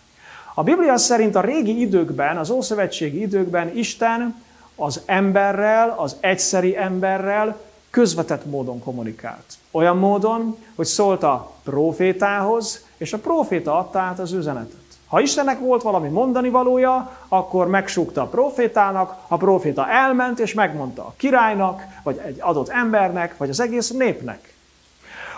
A 0.54 0.64
Biblia 0.64 0.98
szerint 0.98 1.36
a 1.36 1.42
régi 1.42 1.80
időkben, 1.80 2.38
az 2.38 2.50
Ószövetségi 2.50 3.22
időkben 3.22 3.78
Isten 3.78 4.44
az 4.76 5.02
emberrel, 5.06 5.96
az 5.98 6.16
egyszeri 6.20 6.78
emberrel 6.78 7.60
közvetett 7.90 8.46
módon 8.46 8.80
kommunikált. 8.80 9.46
Olyan 9.72 9.98
módon, 9.98 10.58
hogy 10.76 10.86
szólt 10.86 11.24
a 11.24 11.52
profétához, 11.64 12.86
és 12.98 13.14
a 13.14 13.18
proféta 13.18 13.78
adta 13.78 14.00
át 14.00 14.20
az 14.20 14.32
üzenetet. 14.32 14.83
Ha 15.14 15.22
Istennek 15.22 15.60
volt 15.60 15.82
valami 15.82 16.10
mondani 16.10 16.50
valója, 16.50 17.18
akkor 17.28 17.68
megsúgta 17.68 18.22
a 18.22 18.28
profétának, 18.28 19.18
a 19.28 19.38
proféta 19.38 19.90
elment 19.90 20.40
és 20.40 20.54
megmondta 20.54 21.02
a 21.02 21.14
királynak, 21.18 21.84
vagy 22.04 22.22
egy 22.26 22.38
adott 22.40 22.70
embernek, 22.70 23.38
vagy 23.38 23.50
az 23.50 23.60
egész 23.60 23.90
népnek. 23.90 24.54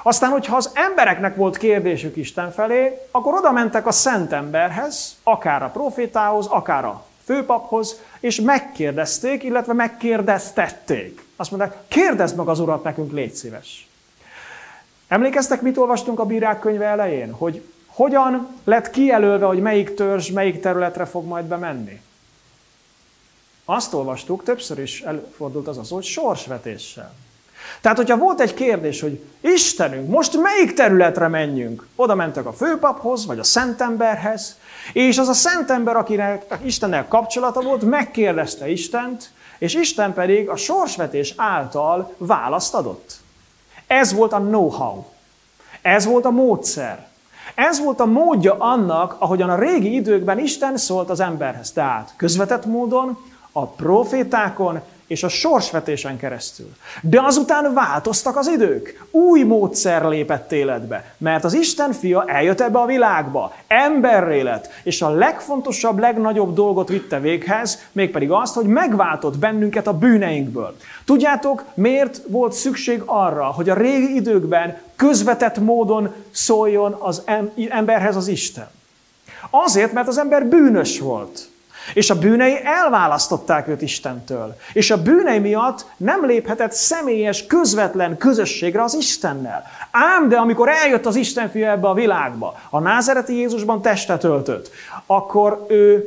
Aztán, 0.03 0.29
hogyha 0.29 0.55
az 0.55 0.71
embereknek 0.73 1.35
volt 1.35 1.57
kérdésük 1.57 2.15
Isten 2.15 2.51
felé, 2.51 3.07
akkor 3.11 3.33
oda 3.33 3.51
mentek 3.51 3.87
a 3.87 3.91
szent 3.91 4.31
emberhez, 4.31 5.15
akár 5.23 5.63
a 5.63 5.69
profétához, 5.69 6.47
akár 6.47 6.85
a 6.85 7.05
főpaphoz, 7.23 8.01
és 8.19 8.41
megkérdezték, 8.41 9.43
illetve 9.43 9.73
megkérdeztették. 9.73 11.25
Azt 11.35 11.51
mondták, 11.51 11.77
kérdezd 11.87 12.37
meg 12.37 12.47
az 12.47 12.59
urat 12.59 12.83
nekünk, 12.83 13.11
légy 13.11 13.33
szíves. 13.33 13.87
Emlékeztek, 15.07 15.61
mit 15.61 15.77
olvastunk 15.77 16.19
a 16.19 16.25
bírák 16.25 16.59
könyve 16.59 16.85
elején? 16.85 17.31
Hogy 17.31 17.63
hogyan 17.95 18.47
lett 18.63 18.89
kijelölve, 18.89 19.45
hogy 19.45 19.61
melyik 19.61 19.93
törzs, 19.93 20.29
melyik 20.29 20.59
területre 20.59 21.05
fog 21.05 21.25
majd 21.25 21.45
bemenni? 21.45 22.01
Azt 23.65 23.93
olvastuk, 23.93 24.43
többször 24.43 24.79
is 24.79 25.01
előfordult 25.01 25.67
az 25.67 25.77
az, 25.77 25.89
hogy 25.89 26.03
sorsvetéssel. 26.03 27.13
Tehát, 27.81 27.97
hogyha 27.97 28.17
volt 28.17 28.39
egy 28.39 28.53
kérdés, 28.53 29.01
hogy 29.01 29.23
Istenünk, 29.41 30.09
most 30.09 30.41
melyik 30.41 30.73
területre 30.73 31.27
menjünk? 31.27 31.87
Oda 31.95 32.15
mentek 32.15 32.45
a 32.45 32.53
főpaphoz, 32.53 33.25
vagy 33.25 33.39
a 33.39 33.43
szentemberhez, 33.43 34.57
és 34.93 35.17
az 35.17 35.27
a 35.27 35.33
szentember, 35.33 35.95
akinek 35.95 36.57
Istennel 36.63 37.07
kapcsolata 37.07 37.61
volt, 37.61 37.81
megkérdezte 37.81 38.69
Istent, 38.69 39.31
és 39.57 39.73
Isten 39.73 40.13
pedig 40.13 40.49
a 40.49 40.55
sorsvetés 40.55 41.33
által 41.37 42.13
választ 42.17 42.73
adott. 42.73 43.13
Ez 43.87 44.13
volt 44.13 44.33
a 44.33 44.39
know-how. 44.39 45.03
Ez 45.81 46.05
volt 46.05 46.25
a 46.25 46.31
módszer. 46.31 47.07
Ez 47.55 47.83
volt 47.83 47.99
a 47.99 48.05
módja 48.05 48.55
annak, 48.57 49.15
ahogyan 49.19 49.49
a 49.49 49.59
régi 49.59 49.95
időkben 49.95 50.39
Isten 50.39 50.77
szólt 50.77 51.09
az 51.09 51.19
emberhez. 51.19 51.71
Tehát 51.71 52.13
közvetett 52.15 52.65
módon, 52.65 53.17
a 53.51 53.65
profétákon 53.65 54.81
és 55.07 55.23
a 55.23 55.27
sorsvetésen 55.27 56.17
keresztül. 56.17 56.75
De 57.01 57.21
azután 57.21 57.73
változtak 57.73 58.37
az 58.37 58.47
idők. 58.47 59.05
Új 59.11 59.43
módszer 59.43 60.05
lépett 60.05 60.51
életbe, 60.51 61.13
mert 61.17 61.43
az 61.43 61.53
Isten 61.53 61.91
fia 61.91 62.23
eljött 62.27 62.61
ebbe 62.61 62.79
a 62.79 62.85
világba, 62.85 63.53
emberré 63.67 64.41
lett, 64.41 64.69
és 64.83 65.01
a 65.01 65.09
legfontosabb, 65.09 65.99
legnagyobb 65.99 66.53
dolgot 66.53 66.89
vitte 66.89 67.19
véghez, 67.19 67.79
mégpedig 67.91 68.31
azt, 68.31 68.55
hogy 68.55 68.65
megváltott 68.65 69.37
bennünket 69.37 69.87
a 69.87 69.97
bűneinkből. 69.97 70.75
Tudjátok, 71.05 71.63
miért 71.73 72.21
volt 72.27 72.53
szükség 72.53 73.01
arra, 73.05 73.45
hogy 73.45 73.69
a 73.69 73.73
régi 73.73 74.15
időkben 74.15 74.77
közvetett 74.95 75.57
módon 75.59 76.13
szóljon 76.31 76.95
az 76.99 77.23
emberhez 77.69 78.15
az 78.15 78.27
Isten? 78.27 78.67
Azért, 79.49 79.93
mert 79.93 80.07
az 80.07 80.17
ember 80.17 80.45
bűnös 80.45 80.99
volt. 80.99 81.49
És 81.93 82.09
a 82.09 82.19
bűnei 82.19 82.59
elválasztották 82.63 83.67
őt 83.67 83.81
Istentől. 83.81 84.55
És 84.73 84.91
a 84.91 85.01
bűnei 85.01 85.39
miatt 85.39 85.85
nem 85.97 86.25
léphetett 86.25 86.71
személyes, 86.71 87.45
közvetlen 87.45 88.17
közösségre 88.17 88.83
az 88.83 88.93
Istennel. 88.93 89.63
Ám 89.91 90.29
de 90.29 90.35
amikor 90.35 90.69
eljött 90.69 91.05
az 91.05 91.15
Isten 91.15 91.49
fia 91.49 91.69
ebbe 91.69 91.87
a 91.87 91.93
világba, 91.93 92.59
a 92.69 92.79
názereti 92.79 93.35
Jézusban 93.35 93.81
testet 93.81 94.23
öltött, 94.23 94.69
akkor 95.05 95.65
ő 95.69 96.05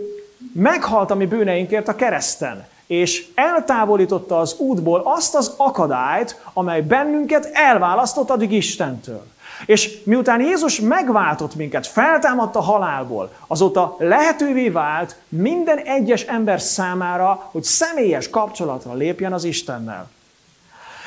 meghalt 0.53 1.11
a 1.11 1.15
mi 1.15 1.27
bűneinkért 1.27 1.89
a 1.89 1.95
kereszten, 1.95 2.67
és 2.87 3.27
eltávolította 3.35 4.39
az 4.39 4.55
útból 4.59 5.03
azt 5.05 5.35
az 5.35 5.55
akadályt, 5.57 6.41
amely 6.53 6.81
bennünket 6.83 7.51
elválasztott 7.53 8.31
addig 8.31 8.53
Istentől. 8.53 9.27
És 9.67 9.99
miután 10.05 10.41
Jézus 10.41 10.81
megváltott 10.81 11.55
minket, 11.55 11.87
feltámadt 11.87 12.57
a 12.57 12.61
halálból, 12.61 13.33
azóta 13.47 13.97
lehetővé 13.99 14.69
vált 14.69 15.17
minden 15.29 15.79
egyes 15.79 16.23
ember 16.23 16.61
számára, 16.61 17.49
hogy 17.51 17.63
személyes 17.63 18.31
kapcsolatra 18.31 18.95
lépjen 18.95 19.33
az 19.33 19.45
Istennel. 19.45 20.11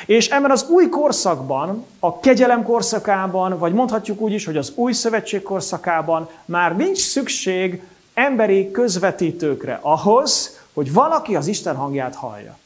És 0.05 0.29
ebben 0.29 0.51
az 0.51 0.69
új 0.69 0.89
korszakban, 0.89 1.85
a 1.99 2.19
kegyelem 2.19 2.63
korszakában, 2.63 3.57
vagy 3.57 3.73
mondhatjuk 3.73 4.21
úgy 4.21 4.33
is, 4.33 4.45
hogy 4.45 4.57
az 4.57 4.71
új 4.75 4.93
szövetség 4.93 5.41
korszakában 5.41 6.29
már 6.45 6.75
nincs 6.75 6.97
szükség 6.97 7.81
emberi 8.13 8.71
közvetítőkre 8.71 9.79
ahhoz, 9.81 10.59
hogy 10.73 10.93
valaki 10.93 11.35
az 11.35 11.47
Isten 11.47 11.75
hangját 11.75 12.15
hallja. 12.15 12.57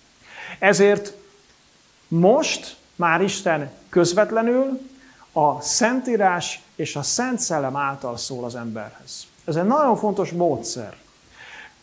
Ezért 0.60 1.14
most 2.08 2.76
már 2.96 3.22
Isten 3.22 3.72
közvetlenül 3.90 4.80
a 5.38 5.62
Szentírás 5.62 6.62
és 6.76 6.96
a 6.96 7.02
Szent 7.02 7.40
Szellem 7.40 7.76
által 7.76 8.18
szól 8.18 8.44
az 8.46 8.56
emberhez. 8.56 9.28
Ez 9.46 9.56
egy 9.56 9.64
nagyon 9.64 9.96
fontos 9.96 10.32
módszer. 10.32 10.96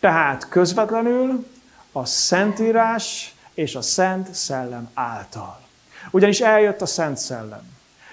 Tehát 0.01 0.49
közvetlenül 0.49 1.47
a 1.93 2.05
Szentírás 2.05 3.35
és 3.55 3.75
a 3.75 3.83
Szent 3.83 4.35
Szellem 4.35 4.91
által. 4.95 5.61
Ugyanis 6.11 6.41
eljött 6.41 6.81
a 6.81 6.87
Szent 6.87 7.17
Szellem, 7.17 7.63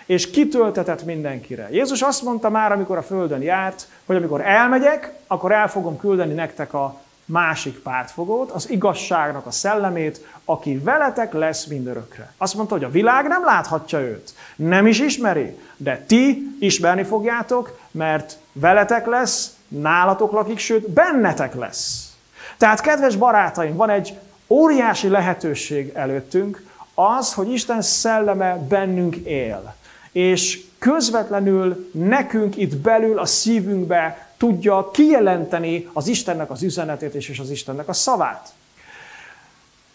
és 0.05 0.29
kitöltetett 0.29 1.03
mindenkire. 1.03 1.69
Jézus 1.71 2.01
azt 2.01 2.23
mondta 2.23 2.49
már, 2.49 2.71
amikor 2.71 2.97
a 2.97 3.03
Földön 3.03 3.41
járt, 3.41 3.87
hogy 4.05 4.15
amikor 4.15 4.41
elmegyek, 4.41 5.13
akkor 5.27 5.51
el 5.51 5.69
fogom 5.69 5.97
küldeni 5.97 6.33
nektek 6.33 6.73
a 6.73 7.01
másik 7.29 7.79
pártfogót, 7.79 8.51
az 8.51 8.69
igazságnak 8.69 9.45
a 9.45 9.51
szellemét, 9.51 10.25
aki 10.45 10.77
veletek 10.77 11.33
lesz 11.33 11.65
mindörökre. 11.65 12.33
Azt 12.37 12.55
mondta, 12.55 12.73
hogy 12.73 12.83
a 12.83 12.89
világ 12.89 13.27
nem 13.27 13.43
láthatja 13.43 13.99
őt, 13.99 14.33
nem 14.55 14.87
is 14.87 14.99
ismeri, 14.99 15.57
de 15.77 16.03
ti 16.07 16.55
ismerni 16.59 17.03
fogjátok, 17.03 17.79
mert 17.91 18.37
veletek 18.51 19.05
lesz, 19.05 19.55
nálatok 19.67 20.31
lakik, 20.31 20.57
sőt, 20.57 20.89
bennetek 20.89 21.55
lesz. 21.55 22.13
Tehát, 22.57 22.81
kedves 22.81 23.15
barátaim, 23.15 23.75
van 23.75 23.89
egy 23.89 24.17
óriási 24.47 25.07
lehetőség 25.07 25.91
előttünk, 25.93 26.63
az, 26.93 27.33
hogy 27.33 27.51
Isten 27.51 27.81
szelleme 27.81 28.57
bennünk 28.67 29.15
él. 29.15 29.75
És 30.11 30.61
közvetlenül 30.79 31.89
nekünk 31.93 32.57
itt 32.57 32.75
belül 32.75 33.19
a 33.19 33.25
szívünkbe 33.25 34.28
tudja 34.39 34.89
kijelenteni 34.91 35.89
az 35.93 36.07
Istennek 36.07 36.49
az 36.49 36.63
üzenetét 36.63 37.13
és 37.13 37.39
az 37.39 37.49
Istennek 37.49 37.87
a 37.87 37.93
szavát. 37.93 38.53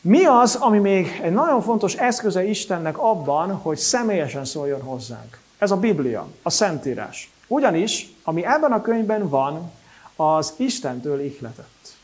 Mi 0.01 0.25
az, 0.25 0.55
ami 0.55 0.79
még 0.79 1.21
egy 1.23 1.33
nagyon 1.33 1.63
fontos 1.63 1.95
eszköze 1.95 2.45
Istennek 2.45 2.99
abban, 2.99 3.53
hogy 3.55 3.77
személyesen 3.77 4.45
szóljon 4.45 4.81
hozzánk? 4.81 5.39
Ez 5.59 5.71
a 5.71 5.77
Biblia, 5.77 6.27
a 6.43 6.51
Szentírás. 6.51 7.31
Ugyanis, 7.47 8.15
ami 8.23 8.45
ebben 8.45 8.73
a 8.73 8.81
könyvben 8.81 9.29
van, 9.29 9.71
az 10.17 10.53
Istentől 10.57 11.21
ihletett. 11.21 11.95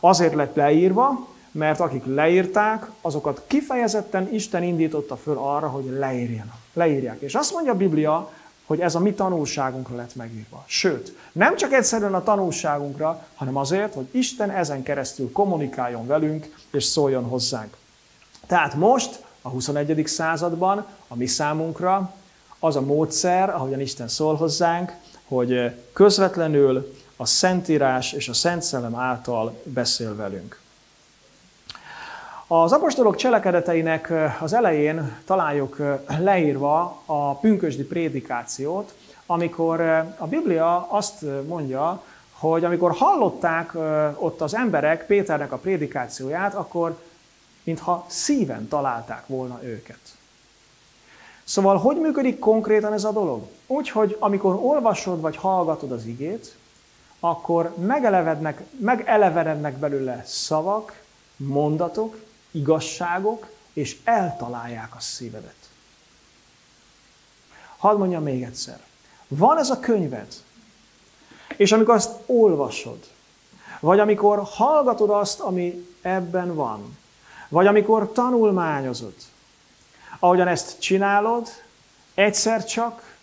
Azért 0.00 0.34
lett 0.34 0.56
leírva, 0.56 1.26
mert 1.50 1.80
akik 1.80 2.02
leírták, 2.06 2.90
azokat 3.00 3.42
kifejezetten 3.46 4.32
Isten 4.32 4.62
indította 4.62 5.16
föl 5.16 5.38
arra, 5.38 5.68
hogy 5.68 5.84
leírjanak. 5.98 6.56
Leírják. 6.72 7.20
És 7.20 7.34
azt 7.34 7.52
mondja 7.52 7.72
a 7.72 7.76
Biblia, 7.76 8.32
hogy 8.68 8.80
ez 8.80 8.94
a 8.94 8.98
mi 8.98 9.12
tanulságunkra 9.12 9.96
lett 9.96 10.14
megírva. 10.14 10.64
Sőt, 10.66 11.16
nem 11.32 11.56
csak 11.56 11.72
egyszerűen 11.72 12.14
a 12.14 12.22
tanulságunkra, 12.22 13.26
hanem 13.34 13.56
azért, 13.56 13.94
hogy 13.94 14.08
Isten 14.10 14.50
ezen 14.50 14.82
keresztül 14.82 15.32
kommunikáljon 15.32 16.06
velünk, 16.06 16.54
és 16.70 16.84
szóljon 16.84 17.24
hozzánk. 17.24 17.76
Tehát 18.46 18.74
most, 18.74 19.24
a 19.42 19.48
21. 19.48 20.06
században, 20.06 20.86
a 21.08 21.16
mi 21.16 21.26
számunkra 21.26 22.14
az 22.58 22.76
a 22.76 22.80
módszer, 22.80 23.50
ahogyan 23.50 23.80
Isten 23.80 24.08
szól 24.08 24.34
hozzánk, 24.34 24.92
hogy 25.24 25.74
közvetlenül 25.92 26.94
a 27.16 27.26
Szentírás 27.26 28.12
és 28.12 28.28
a 28.28 28.34
Szent 28.34 28.62
Szellem 28.62 28.94
által 28.94 29.60
beszél 29.64 30.16
velünk. 30.16 30.60
Az 32.50 32.72
apostolok 32.72 33.16
cselekedeteinek 33.16 34.12
az 34.40 34.52
elején 34.52 35.16
találjuk 35.24 35.76
leírva 36.18 37.02
a 37.06 37.34
pünkösdi 37.34 37.82
prédikációt, 37.82 38.94
amikor 39.26 39.80
a 40.16 40.26
Biblia 40.26 40.86
azt 40.90 41.24
mondja, 41.46 42.02
hogy 42.32 42.64
amikor 42.64 42.92
hallották 42.92 43.74
ott 44.14 44.40
az 44.40 44.54
emberek 44.54 45.06
Péternek 45.06 45.52
a 45.52 45.56
prédikációját, 45.56 46.54
akkor 46.54 46.98
mintha 47.62 48.04
szíven 48.06 48.68
találták 48.68 49.26
volna 49.26 49.60
őket. 49.62 50.00
Szóval 51.44 51.76
hogy 51.76 51.96
működik 51.96 52.38
konkrétan 52.38 52.92
ez 52.92 53.04
a 53.04 53.12
dolog? 53.12 53.46
Úgy, 53.66 53.90
hogy 53.90 54.16
amikor 54.18 54.58
olvasod 54.62 55.20
vagy 55.20 55.36
hallgatod 55.36 55.92
az 55.92 56.04
igét, 56.04 56.56
akkor 57.20 57.74
megelevednek, 57.76 58.62
megelevenednek 58.78 59.76
belőle 59.76 60.22
szavak, 60.26 61.02
mondatok, 61.36 62.26
igazságok, 62.50 63.50
és 63.72 63.96
eltalálják 64.04 64.94
a 64.94 65.00
szívedet. 65.00 65.54
Hadd 67.76 67.98
mondjam 67.98 68.22
még 68.22 68.42
egyszer. 68.42 68.80
Van 69.28 69.58
ez 69.58 69.70
a 69.70 69.80
könyved, 69.80 70.34
és 71.56 71.72
amikor 71.72 71.94
azt 71.94 72.10
olvasod, 72.26 72.98
vagy 73.80 73.98
amikor 73.98 74.42
hallgatod 74.44 75.10
azt, 75.10 75.40
ami 75.40 75.86
ebben 76.00 76.54
van, 76.54 76.98
vagy 77.48 77.66
amikor 77.66 78.12
tanulmányozod, 78.12 79.14
ahogyan 80.18 80.48
ezt 80.48 80.80
csinálod, 80.80 81.48
egyszer 82.14 82.64
csak 82.64 83.16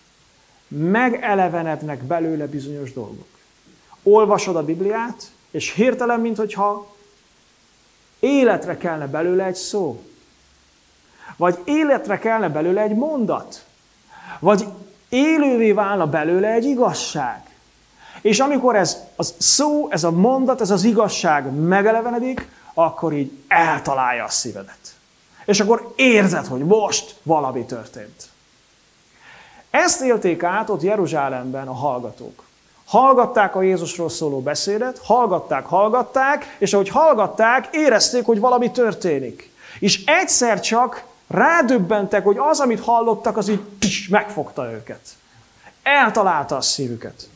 megelevenednek 0.67 2.03
belőle 2.03 2.47
bizonyos 2.47 2.93
dolgok. 2.93 3.27
Olvasod 4.03 4.55
a 4.55 4.65
Bibliát, 4.65 5.31
és 5.51 5.73
hirtelen, 5.73 6.19
mintha 6.19 6.94
életre 8.25 8.77
kellene 8.77 9.07
belőle 9.07 9.43
egy 9.45 9.55
szó. 9.55 10.01
Vagy 11.37 11.59
életre 11.63 12.19
kellene 12.19 12.49
belőle 12.49 12.81
egy 12.81 12.95
mondat. 12.95 13.65
Vagy 14.39 14.65
élővé 15.09 15.71
válna 15.71 16.07
belőle 16.07 16.47
egy 16.47 16.63
igazság. 16.63 17.43
És 18.21 18.39
amikor 18.39 18.75
ez 18.75 18.97
a 19.15 19.23
szó, 19.37 19.91
ez 19.91 20.03
a 20.03 20.11
mondat, 20.11 20.61
ez 20.61 20.71
az 20.71 20.83
igazság 20.83 21.51
megelevenedik, 21.51 22.47
akkor 22.73 23.13
így 23.13 23.31
eltalálja 23.47 24.23
a 24.23 24.29
szívedet. 24.29 24.95
És 25.45 25.59
akkor 25.59 25.93
érzed, 25.95 26.45
hogy 26.45 26.65
most 26.65 27.15
valami 27.23 27.65
történt. 27.65 28.29
Ezt 29.69 30.01
élték 30.01 30.43
át 30.43 30.69
ott 30.69 30.81
Jeruzsálemben 30.81 31.67
a 31.67 31.73
hallgatók. 31.73 32.43
Hallgatták 32.85 33.55
a 33.55 33.61
Jézusról 33.61 34.09
szóló 34.09 34.41
beszédet, 34.41 34.99
hallgatták, 35.03 35.65
hallgatták, 35.65 36.55
és 36.59 36.73
ahogy 36.73 36.89
hallgatták, 36.89 37.67
érezték, 37.71 38.25
hogy 38.25 38.39
valami 38.39 38.71
történik. 38.71 39.51
És 39.79 40.05
egyszer 40.05 40.59
csak 40.59 41.03
rádöbbentek, 41.27 42.23
hogy 42.23 42.37
az, 42.39 42.59
amit 42.59 42.79
hallottak, 42.79 43.37
az 43.37 43.47
így 43.47 43.61
tis, 43.79 44.07
megfogta 44.07 44.71
őket. 44.71 45.01
Eltalálta 45.83 46.55
a 46.55 46.61
szívüket. 46.61 47.29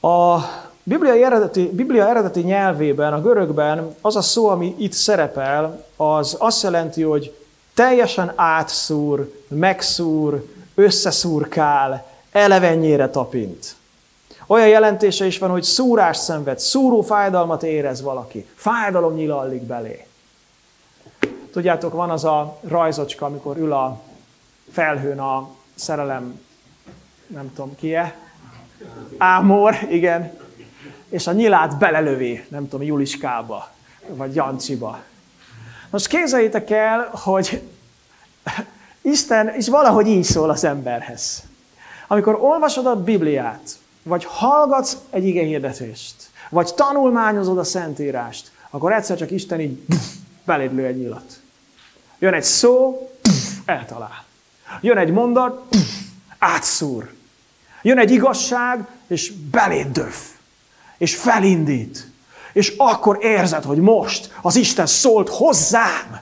A 0.00 0.38
Biblia 0.82 1.24
eredeti, 1.24 1.70
Biblia 1.72 2.08
eredeti 2.08 2.40
nyelvében, 2.40 3.12
a 3.12 3.20
görögben 3.20 3.94
az 4.00 4.16
a 4.16 4.22
szó, 4.22 4.48
ami 4.48 4.74
itt 4.78 4.92
szerepel, 4.92 5.84
az 5.96 6.36
azt 6.38 6.62
jelenti, 6.62 7.02
hogy 7.02 7.36
teljesen 7.74 8.32
átszúr, 8.36 9.44
megszúr, 9.48 10.46
összeszúrkál, 10.74 12.12
elevennyire 12.34 13.08
tapint. 13.08 13.76
Olyan 14.46 14.68
jelentése 14.68 15.26
is 15.26 15.38
van, 15.38 15.50
hogy 15.50 15.62
szúrás 15.62 16.16
szenved, 16.16 16.58
szúró 16.58 17.00
fájdalmat 17.00 17.62
érez 17.62 18.02
valaki, 18.02 18.46
fájdalom 18.54 19.14
nyilallik 19.14 19.62
belé. 19.62 20.06
Tudjátok, 21.52 21.92
van 21.92 22.10
az 22.10 22.24
a 22.24 22.58
rajzocska, 22.68 23.26
amikor 23.26 23.56
ül 23.56 23.72
a 23.72 24.00
felhőn 24.72 25.18
a 25.18 25.48
szerelem, 25.74 26.40
nem 27.26 27.52
tudom 27.54 27.76
ki-e, 27.76 28.16
Ámor, 29.18 29.76
igen, 29.90 30.38
és 31.08 31.26
a 31.26 31.32
nyilát 31.32 31.78
belelövi, 31.78 32.44
nem 32.48 32.68
tudom, 32.68 32.86
Juliskába, 32.86 33.70
vagy 34.08 34.34
Jancsiba. 34.34 35.02
Most 35.90 36.06
képzeljétek 36.06 36.70
el, 36.70 37.10
hogy 37.12 37.62
Isten 39.00 39.54
is 39.56 39.68
valahogy 39.68 40.06
így 40.06 40.24
szól 40.24 40.50
az 40.50 40.64
emberhez. 40.64 41.42
Amikor 42.06 42.34
olvasod 42.40 42.86
a 42.86 43.02
Bibliát, 43.02 43.78
vagy 44.02 44.24
hallgatsz 44.24 44.96
egy 45.10 45.22
hirdetést, 45.22 46.14
vagy 46.50 46.74
tanulmányozod 46.74 47.58
a 47.58 47.64
Szentírást, 47.64 48.50
akkor 48.70 48.92
egyszer 48.92 49.16
csak 49.16 49.30
Isten 49.30 49.60
így 49.60 49.84
beléd 50.44 50.74
lő 50.74 50.86
egy 50.86 50.98
nyilat. 50.98 51.40
Jön 52.18 52.34
egy 52.34 52.44
szó, 52.44 53.10
eltalál. 53.64 54.24
Jön 54.80 54.98
egy 54.98 55.10
mondat, 55.10 55.76
átszúr. 56.38 57.14
Jön 57.82 57.98
egy 57.98 58.10
igazság, 58.10 58.86
és 59.06 59.32
beléd 59.32 59.86
döf. 59.86 60.30
És 60.98 61.16
felindít. 61.16 62.10
És 62.52 62.74
akkor 62.76 63.18
érzed, 63.20 63.64
hogy 63.64 63.78
most 63.78 64.34
az 64.42 64.56
Isten 64.56 64.86
szólt 64.86 65.28
hozzám. 65.28 66.20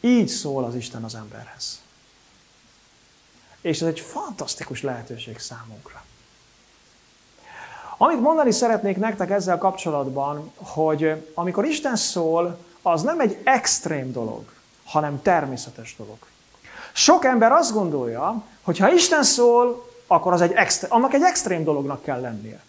Így 0.00 0.28
szól 0.28 0.64
az 0.64 0.74
Isten 0.74 1.04
az 1.04 1.14
emberhez. 1.14 1.80
És 3.66 3.80
ez 3.80 3.88
egy 3.88 4.00
fantasztikus 4.00 4.82
lehetőség 4.82 5.38
számunkra. 5.38 6.02
Amit 7.96 8.20
mondani 8.20 8.52
szeretnék 8.52 8.96
nektek 8.96 9.30
ezzel 9.30 9.58
kapcsolatban, 9.58 10.52
hogy 10.56 11.30
amikor 11.34 11.64
Isten 11.64 11.96
szól, 11.96 12.58
az 12.82 13.02
nem 13.02 13.20
egy 13.20 13.38
extrém 13.44 14.12
dolog, 14.12 14.44
hanem 14.84 15.22
természetes 15.22 15.96
dolog. 15.98 16.16
Sok 16.92 17.24
ember 17.24 17.52
azt 17.52 17.72
gondolja, 17.72 18.42
hogy 18.62 18.78
ha 18.78 18.92
Isten 18.92 19.22
szól, 19.22 19.90
akkor 20.06 20.32
az 20.32 20.40
egy 20.40 20.52
extrém, 20.52 20.90
annak 20.92 21.14
egy 21.14 21.22
extrém 21.22 21.64
dolognak 21.64 22.02
kell 22.02 22.20
lennie. 22.20 22.60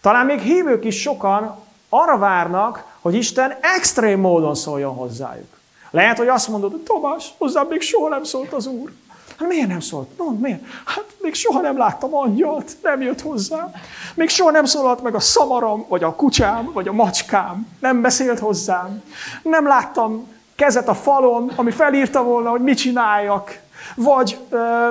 Talán 0.00 0.26
még 0.26 0.40
hívők 0.40 0.84
is 0.84 1.00
sokan 1.00 1.58
arra 1.88 2.18
várnak, 2.18 2.96
hogy 3.00 3.14
Isten 3.14 3.58
extrém 3.60 4.20
módon 4.20 4.54
szóljon 4.54 4.94
hozzájuk. 4.94 5.58
Lehet, 5.90 6.16
hogy 6.16 6.28
azt 6.28 6.48
mondod, 6.48 6.70
hogy 6.70 6.82
Tomás, 6.82 7.34
hozzám 7.38 7.66
még 7.66 7.80
soha 7.80 8.08
nem 8.08 8.24
szólt 8.24 8.52
az 8.52 8.66
Úr. 8.66 8.92
Hát 9.38 9.48
miért 9.48 9.68
nem 9.68 9.80
szólt? 9.80 10.08
Mondd, 10.18 10.38
miért? 10.40 10.62
Hát 10.84 11.04
még 11.20 11.34
soha 11.34 11.60
nem 11.60 11.78
láttam 11.78 12.14
angyalt, 12.14 12.76
nem 12.82 13.00
jött 13.00 13.20
hozzám. 13.20 13.72
Még 14.14 14.28
soha 14.28 14.50
nem 14.50 14.64
szólalt 14.64 15.02
meg 15.02 15.14
a 15.14 15.20
szamaram, 15.20 15.84
vagy 15.88 16.02
a 16.02 16.14
kutyám, 16.14 16.70
vagy 16.72 16.88
a 16.88 16.92
macskám. 16.92 17.66
Nem 17.80 18.00
beszélt 18.00 18.38
hozzám. 18.38 19.02
Nem 19.42 19.66
láttam 19.66 20.26
kezet 20.54 20.88
a 20.88 20.94
falon, 20.94 21.52
ami 21.56 21.70
felírta 21.70 22.22
volna, 22.22 22.50
hogy 22.50 22.62
mit 22.62 22.78
csináljak. 22.78 23.58
Vagy 23.94 24.38
ö, 24.48 24.88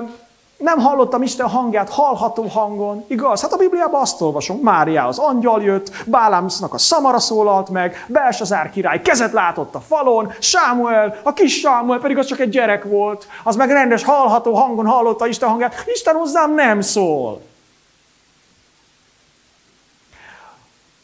nem 0.58 0.80
hallottam 0.80 1.22
Isten 1.22 1.50
hangját 1.50 1.90
hallható 1.90 2.44
hangon. 2.48 3.06
Igaz? 3.08 3.42
Hát 3.42 3.54
a 3.54 3.58
Bibliában 3.58 4.02
azt 4.02 4.22
olvasunk. 4.22 4.62
Máriához 4.62 5.18
angyal 5.18 5.64
jött, 5.64 6.06
Bálámsznak 6.06 6.74
a 6.74 6.78
szamara 6.78 7.20
szólalt 7.20 7.70
meg, 7.70 8.06
Belsazár 8.08 8.70
király 8.70 9.02
kezet 9.02 9.32
látott 9.32 9.76
a 9.76 9.80
falon, 9.80 10.34
Sámuel, 10.40 11.20
a 11.24 11.34
kis 11.34 11.60
Sámuel 11.60 12.00
pedig 12.00 12.18
az 12.18 12.26
csak 12.26 12.40
egy 12.40 12.50
gyerek 12.50 12.84
volt. 12.84 13.28
Az 13.44 13.56
meg 13.56 13.70
rendes, 13.70 14.04
hallható 14.04 14.54
hangon 14.54 14.86
hallotta 14.86 15.28
Isten 15.28 15.50
hangját. 15.50 15.84
Isten 15.86 16.16
hozzám 16.16 16.54
nem 16.54 16.82
szól. 16.82 17.42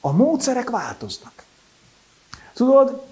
A 0.01 0.11
módszerek 0.11 0.69
változnak. 0.69 1.43
Tudod, 2.53 3.05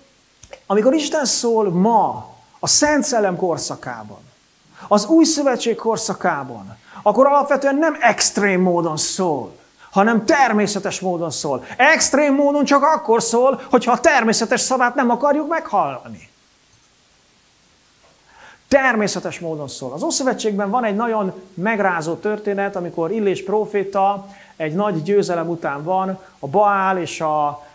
amikor 0.68 0.94
Isten 0.94 1.26
szól 1.26 1.72
ma, 1.72 2.30
a 2.60 2.68
Szent 2.68 3.04
Szellem 3.04 3.36
korszakában, 3.36 4.31
az 4.92 5.06
új 5.06 5.24
szövetség 5.24 5.76
korszakában, 5.76 6.78
akkor 7.02 7.28
alapvetően 7.28 7.76
nem 7.76 7.98
extrém 8.00 8.62
módon 8.62 8.98
szól, 8.98 9.52
hanem 9.92 10.26
természetes 10.26 11.00
módon 11.00 11.32
szól. 11.32 11.66
Extrém 11.78 12.36
módon 12.36 12.66
csak 12.66 12.84
akkor 12.84 13.22
szól, 13.22 13.62
hogyha 13.70 13.92
a 13.92 14.00
természetes 14.00 14.62
szavát 14.62 14.96
nem 14.96 15.10
akarjuk 15.10 15.48
meghallani. 15.48 16.30
Természetes 18.68 19.40
módon 19.40 19.68
szól. 19.68 19.94
Az 19.94 20.04
Ószövetségben 20.04 20.70
van 20.70 20.84
egy 20.84 20.96
nagyon 20.96 21.34
megrázó 21.54 22.14
történet, 22.14 22.76
amikor 22.76 23.12
Illés 23.12 23.44
próféta 23.44 24.28
egy 24.56 24.74
nagy 24.74 25.04
győzelem 25.04 25.50
után 25.50 25.84
van, 25.84 26.20
a 26.40 26.48
Baál 26.48 26.98
és 26.98 27.22
a 27.22 27.66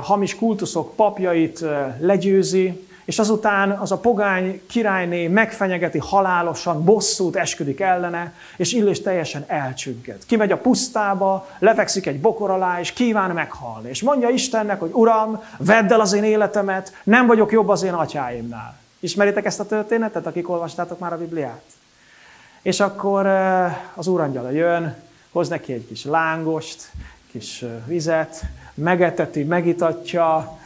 hamis 0.00 0.36
kultuszok 0.36 0.94
papjait 0.94 1.64
legyőzi, 2.00 2.87
és 3.08 3.18
azután 3.18 3.70
az 3.70 3.92
a 3.92 3.98
pogány 3.98 4.60
királyné 4.66 5.26
megfenyegeti 5.26 5.98
halálosan, 5.98 6.84
bosszút 6.84 7.36
esküdik 7.36 7.80
ellene, 7.80 8.32
és 8.56 8.72
Illés 8.72 9.02
teljesen 9.02 9.44
elcsügged. 9.46 10.26
Kimegy 10.26 10.52
a 10.52 10.56
pusztába, 10.56 11.48
lefekszik 11.58 12.06
egy 12.06 12.20
bokor 12.20 12.50
alá, 12.50 12.80
és 12.80 12.92
kíván 12.92 13.30
meghalni. 13.30 13.88
És 13.88 14.02
mondja 14.02 14.28
Istennek, 14.28 14.80
hogy 14.80 14.90
Uram, 14.92 15.42
vedd 15.58 15.92
el 15.92 16.00
az 16.00 16.12
én 16.12 16.24
életemet, 16.24 16.96
nem 17.04 17.26
vagyok 17.26 17.52
jobb 17.52 17.68
az 17.68 17.82
én 17.82 17.92
atyáimnál. 17.92 18.78
Ismeritek 19.00 19.44
ezt 19.44 19.60
a 19.60 19.66
történetet, 19.66 20.26
akik 20.26 20.48
olvastátok 20.48 20.98
már 20.98 21.12
a 21.12 21.18
Bibliát? 21.18 21.62
És 22.62 22.80
akkor 22.80 23.26
az 23.94 24.06
úrangyala 24.06 24.50
jön, 24.50 24.96
hoz 25.32 25.48
neki 25.48 25.72
egy 25.72 25.86
kis 25.86 26.04
lángost, 26.04 26.90
kis 27.30 27.64
vizet, 27.86 28.42
megeteti, 28.74 29.44
megitatja, 29.44 30.57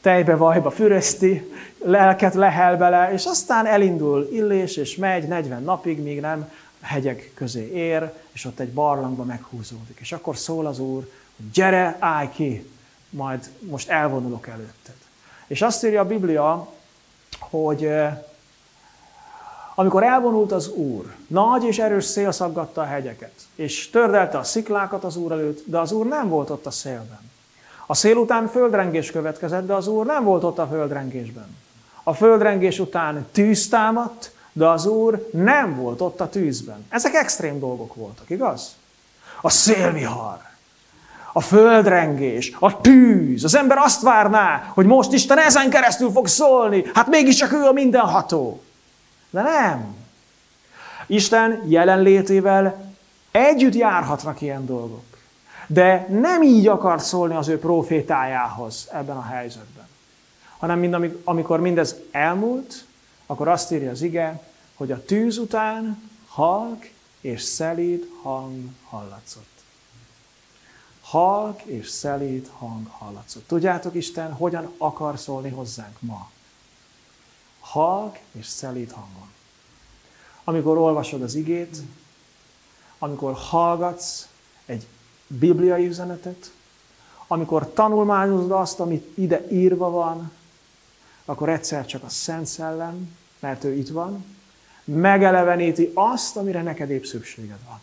tejbe, 0.00 0.36
vajba 0.36 0.70
fürözti, 0.70 1.52
lelket 1.78 2.34
lehel 2.34 2.76
bele, 2.76 3.12
és 3.12 3.24
aztán 3.24 3.66
elindul 3.66 4.28
Illés, 4.32 4.76
és 4.76 4.96
megy 4.96 5.28
40 5.28 5.62
napig, 5.62 6.02
míg 6.02 6.20
nem 6.20 6.50
hegyek 6.80 7.30
közé 7.34 7.70
ér, 7.72 8.12
és 8.32 8.44
ott 8.44 8.58
egy 8.58 8.72
barlangba 8.72 9.24
meghúzódik. 9.24 9.98
És 10.00 10.12
akkor 10.12 10.36
szól 10.36 10.66
az 10.66 10.78
Úr, 10.78 11.10
hogy 11.36 11.50
gyere, 11.52 11.96
állj 11.98 12.28
ki, 12.30 12.70
majd 13.10 13.50
most 13.60 13.88
elvonulok 13.88 14.46
előtted. 14.46 14.94
És 15.46 15.62
azt 15.62 15.84
írja 15.84 16.00
a 16.00 16.06
Biblia, 16.06 16.68
hogy 17.38 17.90
amikor 19.74 20.02
elvonult 20.02 20.52
az 20.52 20.68
Úr, 20.68 21.14
nagy 21.26 21.64
és 21.64 21.78
erős 21.78 22.04
szél 22.04 22.32
szaggatta 22.32 22.80
a 22.80 22.84
hegyeket, 22.84 23.32
és 23.54 23.90
tördelte 23.90 24.38
a 24.38 24.42
sziklákat 24.42 25.04
az 25.04 25.16
Úr 25.16 25.32
előtt, 25.32 25.62
de 25.66 25.78
az 25.78 25.92
Úr 25.92 26.06
nem 26.06 26.28
volt 26.28 26.50
ott 26.50 26.66
a 26.66 26.70
szélben. 26.70 27.20
A 27.90 27.94
szél 27.94 28.16
után 28.16 28.48
földrengés 28.48 29.10
következett, 29.10 29.66
de 29.66 29.74
az 29.74 29.86
Úr 29.86 30.06
nem 30.06 30.24
volt 30.24 30.44
ott 30.44 30.58
a 30.58 30.66
földrengésben. 30.66 31.56
A 32.02 32.14
földrengés 32.14 32.78
után 32.78 33.26
tűz 33.32 33.68
támadt, 33.68 34.32
de 34.52 34.68
az 34.68 34.86
Úr 34.86 35.28
nem 35.32 35.76
volt 35.76 36.00
ott 36.00 36.20
a 36.20 36.28
tűzben. 36.28 36.86
Ezek 36.88 37.14
extrém 37.14 37.58
dolgok 37.58 37.94
voltak, 37.94 38.30
igaz? 38.30 38.76
A 39.40 39.50
szélvihar, 39.50 40.38
a 41.32 41.40
földrengés, 41.40 42.52
a 42.58 42.80
tűz. 42.80 43.44
Az 43.44 43.54
ember 43.54 43.78
azt 43.78 44.02
várná, 44.02 44.70
hogy 44.74 44.86
most 44.86 45.12
Isten 45.12 45.38
ezen 45.38 45.70
keresztül 45.70 46.10
fog 46.10 46.26
szólni. 46.26 46.84
Hát 46.94 47.06
mégiscsak 47.06 47.52
ő 47.52 47.64
a 47.64 47.72
mindenható. 47.72 48.62
De 49.30 49.42
nem. 49.42 49.96
Isten 51.06 51.62
jelenlétével 51.66 52.92
együtt 53.30 53.74
járhatnak 53.74 54.40
ilyen 54.40 54.66
dolgok. 54.66 55.07
De 55.70 56.06
nem 56.10 56.42
így 56.42 56.66
akart 56.66 57.04
szólni 57.04 57.34
az 57.34 57.48
ő 57.48 57.58
profétájához 57.58 58.88
ebben 58.92 59.16
a 59.16 59.22
helyzetben. 59.22 59.88
Hanem 60.58 60.78
mind, 60.78 61.20
amikor 61.24 61.60
mindez 61.60 61.94
elmúlt, 62.10 62.84
akkor 63.26 63.48
azt 63.48 63.72
írja 63.72 63.90
az 63.90 64.02
ige, 64.02 64.42
hogy 64.74 64.92
a 64.92 65.04
tűz 65.04 65.38
után 65.38 66.10
halk 66.28 66.90
és 67.20 67.42
szelíd 67.42 68.08
hang 68.22 68.64
hallatszott. 68.88 69.62
Halk 71.00 71.62
és 71.62 71.88
szelíd 71.88 72.50
hang 72.58 72.86
hallatszott. 72.90 73.46
Tudjátok 73.46 73.94
Isten, 73.94 74.32
hogyan 74.32 74.74
akar 74.78 75.18
szólni 75.18 75.50
hozzánk 75.50 75.96
ma? 76.00 76.30
Halk 77.60 78.18
és 78.32 78.46
szelíd 78.46 78.90
hangon. 78.90 79.28
Amikor 80.44 80.78
olvasod 80.78 81.22
az 81.22 81.34
igét, 81.34 81.76
amikor 82.98 83.34
hallgatsz 83.34 84.28
egy 84.66 84.86
bibliai 85.28 85.86
üzenetet, 85.86 86.52
amikor 87.26 87.72
tanulmányozod 87.72 88.50
azt, 88.50 88.80
amit 88.80 89.18
ide 89.18 89.48
írva 89.50 89.90
van, 89.90 90.32
akkor 91.24 91.48
egyszer 91.48 91.86
csak 91.86 92.02
a 92.02 92.08
Szent 92.08 92.46
Szellem, 92.46 93.16
mert 93.38 93.64
ő 93.64 93.72
itt 93.72 93.88
van, 93.88 94.24
megeleveníti 94.84 95.90
azt, 95.94 96.36
amire 96.36 96.62
neked 96.62 96.90
épp 96.90 97.04
szükséged 97.04 97.58
van. 97.66 97.80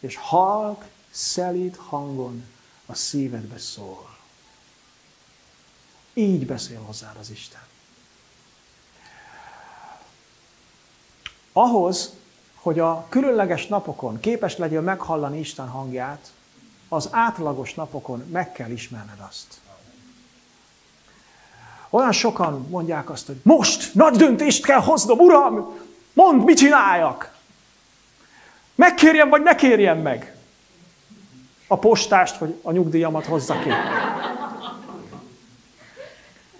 És 0.00 0.16
halk, 0.16 0.84
szelít 1.10 1.76
hangon 1.76 2.44
a 2.86 2.94
szívedbe 2.94 3.58
szól. 3.58 4.16
Így 6.14 6.46
beszél 6.46 6.80
hozzád 6.80 7.16
az 7.20 7.30
Isten. 7.30 7.60
Ahhoz, 11.52 12.12
hogy 12.62 12.78
a 12.78 13.06
különleges 13.08 13.66
napokon 13.66 14.20
képes 14.20 14.56
legyél 14.56 14.80
meghallani 14.80 15.38
Isten 15.38 15.68
hangját, 15.68 16.32
az 16.88 17.08
átlagos 17.10 17.74
napokon 17.74 18.24
meg 18.32 18.52
kell 18.52 18.70
ismerned 18.70 19.18
azt. 19.28 19.60
Olyan 21.90 22.12
sokan 22.12 22.66
mondják 22.68 23.10
azt, 23.10 23.26
hogy 23.26 23.40
most 23.42 23.94
nagy 23.94 24.16
döntést 24.16 24.64
kell 24.64 24.80
hoznom, 24.80 25.18
Uram, 25.18 25.78
mondd, 26.12 26.40
mit 26.40 26.56
csináljak. 26.56 27.34
Megkérjem, 28.74 29.28
vagy 29.28 29.42
ne 29.42 29.54
kérjem 29.54 29.98
meg 29.98 30.36
a 31.66 31.78
postást, 31.78 32.36
hogy 32.36 32.60
a 32.62 32.72
nyugdíjamat 32.72 33.26
hozza 33.26 33.58
ki. 33.58 33.70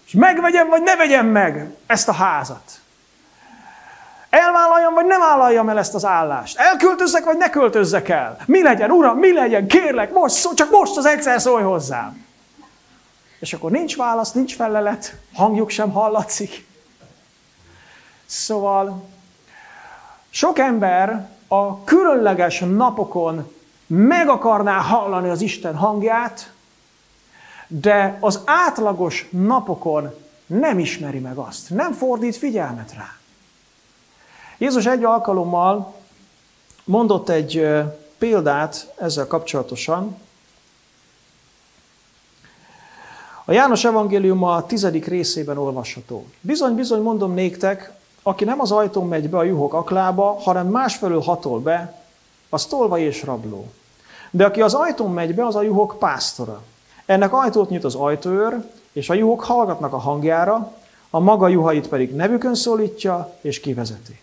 És 0.07 0.13
megvegyem, 0.13 0.69
vagy 0.69 0.83
ne 0.83 0.97
vegyem 0.97 1.27
meg 1.27 1.77
ezt 1.87 2.09
a 2.09 2.13
házat. 2.13 2.81
Elvállaljam, 4.31 4.95
vagy 4.95 5.07
nem 5.07 5.21
vállaljam 5.21 5.69
el 5.69 5.79
ezt 5.79 5.95
az 5.95 6.05
állást? 6.05 6.59
Elköltözzek, 6.59 7.25
vagy 7.25 7.37
ne 7.37 7.51
költözzek 7.51 8.09
el? 8.09 8.37
Mi 8.47 8.63
legyen, 8.63 8.91
uram, 8.91 9.19
mi 9.19 9.33
legyen? 9.33 9.67
Kérlek, 9.67 10.13
most, 10.13 10.35
szó, 10.35 10.55
csak 10.55 10.71
most 10.71 10.97
az 10.97 11.07
egyszer 11.07 11.41
szólj 11.41 11.63
hozzám. 11.63 12.27
És 13.39 13.53
akkor 13.53 13.71
nincs 13.71 13.97
válasz, 13.97 14.33
nincs 14.33 14.55
felelet, 14.55 15.17
hangjuk 15.35 15.71
sem 15.71 15.91
hallatszik. 15.91 16.67
Szóval 18.27 19.05
sok 20.31 20.59
ember 20.59 21.29
a 21.49 21.85
különleges 21.85 22.59
napokon 22.59 23.53
meg 23.87 24.29
akarná 24.29 24.79
hallani 24.79 25.29
az 25.29 25.41
Isten 25.41 25.77
hangját, 25.77 26.53
de 27.67 28.17
az 28.21 28.41
átlagos 28.45 29.29
napokon 29.31 30.15
nem 30.47 30.79
ismeri 30.79 31.19
meg 31.19 31.37
azt, 31.37 31.71
nem 31.71 31.93
fordít 31.93 32.37
figyelmet 32.37 32.93
rá. 32.93 33.18
Jézus 34.59 34.87
egy 34.87 35.05
alkalommal 35.05 35.95
mondott 36.85 37.29
egy 37.29 37.69
példát 38.19 38.93
ezzel 38.97 39.27
kapcsolatosan. 39.27 40.17
A 43.45 43.53
János 43.53 43.85
evangélium 43.85 44.43
a 44.43 44.67
tizedik 44.67 45.07
részében 45.07 45.59
olvasható. 45.59 46.27
Bizony, 46.41 46.75
bizony 46.75 47.03
mondom 47.03 47.35
néktek, 47.35 47.93
aki 48.23 48.45
nem 48.45 48.61
az 48.61 48.73
ajtón 48.73 49.09
megy 49.09 49.31
be 49.31 49.37
a 49.37 49.43
juhok 49.43 49.75
aklába, 49.75 50.39
hanem 50.41 50.67
másfelől 50.67 51.21
hatol 51.21 51.61
be, 51.61 52.03
az 52.49 52.67
tolva 52.67 52.99
és 52.99 53.23
rabló. 53.23 53.67
De 54.31 54.45
aki 54.45 54.63
az 54.63 54.75
ajtón 54.75 55.13
megy 55.13 55.35
be, 55.35 55.47
az 55.47 55.57
a 55.57 55.63
juhok 55.63 55.97
pásztora. 55.99 56.63
Ennek 57.07 57.33
ajtót 57.33 57.71
nyit 57.71 57.85
az 57.85 57.95
ajtóőr, 57.95 58.71
és 58.93 59.11
a 59.11 59.15
juhok 59.15 59.45
hallgatnak 59.45 59.93
a 59.93 59.99
hangjára, 59.99 60.73
a 61.11 61.19
maga 61.19 61.49
juhait 61.49 61.89
pedig 61.89 62.15
nevükön 62.15 62.55
szólítja 62.55 63.35
és 63.41 63.61
kivezeti. 63.61 64.21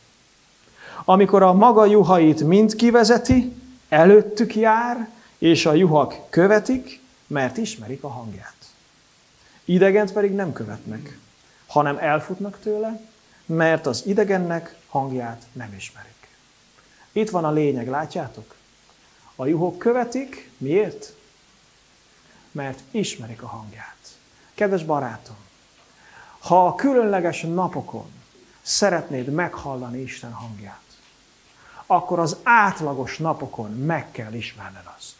Amikor 1.06 1.44
a 1.44 1.54
maga 1.54 1.86
juhait 1.86 2.44
mind 2.44 2.76
kivezeti, 2.76 3.56
előttük 3.90 4.56
jár, 4.56 5.10
és 5.38 5.66
a 5.66 5.74
juhak 5.74 6.16
követik, 6.30 7.02
mert 7.28 7.58
ismerik 7.58 8.04
a 8.04 8.08
hangját. 8.08 8.56
Idegent 9.66 10.14
pedig 10.14 10.32
nem 10.32 10.54
követnek, 10.54 11.18
hanem 11.68 11.98
elfutnak 11.98 12.60
tőle, 12.60 13.02
mert 13.46 13.86
az 13.86 14.06
idegennek 14.06 14.76
hangját 14.88 15.46
nem 15.52 15.74
ismerik. 15.78 16.28
Itt 17.12 17.30
van 17.30 17.46
a 17.46 17.52
lényeg, 17.52 17.88
látjátok? 17.88 18.56
A 19.36 19.46
juhok 19.46 19.78
követik, 19.78 20.50
miért? 20.58 21.14
Mert 22.52 22.80
ismerik 22.92 23.42
a 23.42 23.48
hangját. 23.48 23.98
Kedves 24.54 24.84
barátom, 24.84 25.36
ha 26.40 26.68
a 26.68 26.76
különleges 26.76 27.42
napokon 27.42 28.12
szeretnéd 28.62 29.28
meghallani 29.28 30.02
Isten 30.02 30.32
hangját, 30.32 30.85
akkor 31.86 32.20
az 32.20 32.38
átlagos 32.44 33.18
napokon 33.18 33.72
meg 33.72 34.12
kell 34.12 34.34
ismerned 34.34 34.90
azt. 34.98 35.14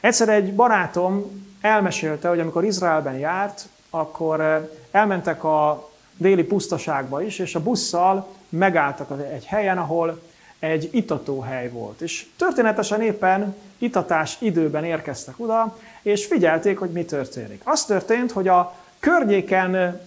Egyszer 0.00 0.28
egy 0.28 0.54
barátom 0.54 1.46
elmesélte, 1.60 2.28
hogy 2.28 2.40
amikor 2.40 2.64
Izraelben 2.64 3.18
járt, 3.18 3.68
akkor 3.90 4.40
eh, 4.40 4.68
elmentek 4.90 5.44
a 5.44 5.90
déli 6.16 6.42
pusztaságba 6.42 7.22
is, 7.22 7.38
és 7.38 7.54
a 7.54 7.62
busszal 7.62 8.28
megálltak 8.48 9.22
egy 9.32 9.44
helyen, 9.44 9.78
ahol 9.78 10.20
egy 10.58 10.88
itatóhely 10.92 11.70
volt. 11.70 12.00
És 12.00 12.26
történetesen 12.36 13.02
éppen 13.02 13.56
itatás 13.78 14.36
időben 14.40 14.84
érkeztek 14.84 15.34
oda, 15.36 15.78
és 16.02 16.26
figyelték, 16.26 16.78
hogy 16.78 16.90
mi 16.90 17.04
történik. 17.04 17.60
Az 17.64 17.84
történt, 17.84 18.32
hogy 18.32 18.48
a 18.48 18.74
környéken 18.98 20.00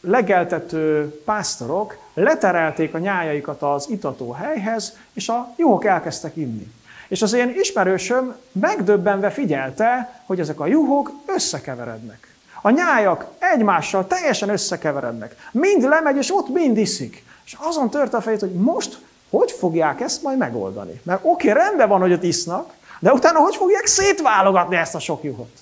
legeltető 0.00 1.14
pásztorok 1.24 1.98
leterelték 2.18 2.94
a 2.94 2.98
nyájaikat 2.98 3.62
az 3.62 3.86
itató 3.90 4.30
helyhez, 4.30 4.96
és 5.12 5.28
a 5.28 5.52
juhok 5.56 5.84
elkezdtek 5.84 6.36
inni. 6.36 6.72
És 7.08 7.22
az 7.22 7.32
én 7.32 7.54
ismerősöm 7.58 8.36
megdöbbenve 8.52 9.30
figyelte, 9.30 10.20
hogy 10.26 10.40
ezek 10.40 10.60
a 10.60 10.66
juhok 10.66 11.12
összekeverednek. 11.26 12.34
A 12.62 12.70
nyájak 12.70 13.26
egymással 13.38 14.06
teljesen 14.06 14.48
összekeverednek. 14.48 15.36
Mind 15.52 15.82
lemegy, 15.82 16.16
és 16.16 16.34
ott 16.34 16.48
mind 16.48 16.76
iszik. 16.76 17.24
És 17.44 17.56
azon 17.58 17.90
tört 17.90 18.14
a 18.14 18.20
fejét, 18.20 18.40
hogy 18.40 18.52
most 18.52 18.98
hogy 19.30 19.52
fogják 19.52 20.00
ezt 20.00 20.22
majd 20.22 20.38
megoldani? 20.38 21.00
Mert 21.02 21.20
oké, 21.22 21.50
okay, 21.50 21.62
rendben 21.62 21.88
van, 21.88 22.00
hogy 22.00 22.12
ott 22.12 22.22
isznak, 22.22 22.72
de 23.00 23.12
utána 23.12 23.38
hogy 23.38 23.56
fogják 23.56 23.86
szétválogatni 23.86 24.76
ezt 24.76 24.94
a 24.94 24.98
sok 24.98 25.22
juhot? 25.22 25.58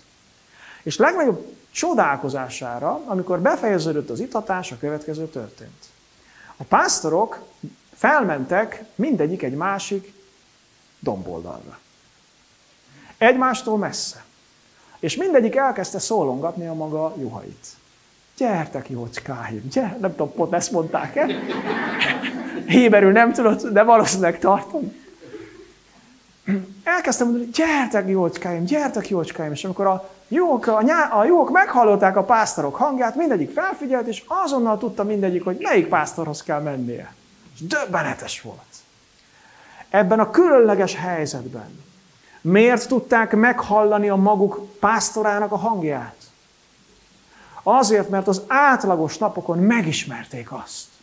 És 0.83 0.97
legnagyobb 0.97 1.55
csodálkozására, 1.71 3.01
amikor 3.07 3.41
befejeződött 3.41 4.11
az 4.11 4.21
itatás, 4.21 4.73
a 4.73 4.77
következő 4.81 5.27
történt. 5.27 5.86
A 6.57 6.65
pásztorok 6.65 7.45
felmentek 7.93 8.85
mindegyik 8.95 9.43
egy 9.43 9.55
másik 9.55 10.13
domboldalra. 10.99 11.79
Egymástól 13.19 13.79
messze. 13.79 14.25
És 14.99 15.17
mindegyik 15.17 15.57
elkezdte 15.57 15.99
szólongatni 15.99 16.67
a 16.67 16.75
maga 16.75 17.15
juhait. 17.19 17.67
Gyertek, 18.37 18.89
jócskáim, 18.89 19.69
gyere, 19.73 19.97
nem 20.01 20.11
tudom, 20.11 20.33
pont 20.33 20.53
ezt 20.53 20.71
mondták-e? 20.71 21.27
Héberül 22.67 23.13
nem 23.13 23.33
tudod, 23.33 23.67
de 23.69 23.83
valószínűleg 23.83 24.39
tartom. 24.39 25.05
Elkezdtem 26.85 27.27
mondani, 27.27 27.51
gyertek, 27.51 28.09
jócskáim, 28.09 28.65
gyertek, 28.65 29.09
jócskáim, 29.09 29.53
és 29.53 29.65
amikor 29.65 29.87
a 29.87 30.11
jók, 30.29 30.67
a, 30.67 30.83
nyá, 30.83 31.09
a 31.09 31.25
jók 31.25 31.51
meghallották 31.51 32.17
a 32.17 32.25
pásztorok 32.25 32.75
hangját, 32.75 33.15
mindegyik 33.15 33.51
felfigyelt, 33.51 34.07
és 34.07 34.25
azonnal 34.27 34.79
tudta 34.79 35.05
mindegyik, 35.05 35.45
hogy 35.45 35.57
melyik 35.61 35.89
pásztorhoz 35.89 36.43
kell 36.43 36.61
mennie. 36.61 37.15
És 37.55 37.67
döbbenetes 37.67 38.41
volt. 38.41 38.59
Ebben 39.91 40.21
a 40.21 40.31
különleges 40.31 40.95
helyzetben 40.95 41.85
miért 42.41 42.89
tudták 42.89 43.33
meghallani 43.33 44.09
a 44.09 44.17
maguk 44.17 44.79
pásztorának 44.81 45.53
a 45.53 45.57
hangját? 45.57 46.17
Azért, 47.63 48.09
mert 48.09 48.29
az 48.29 48.43
átlagos 48.47 49.19
napokon 49.19 49.59
megismerték 49.59 50.53
azt. 50.53 50.96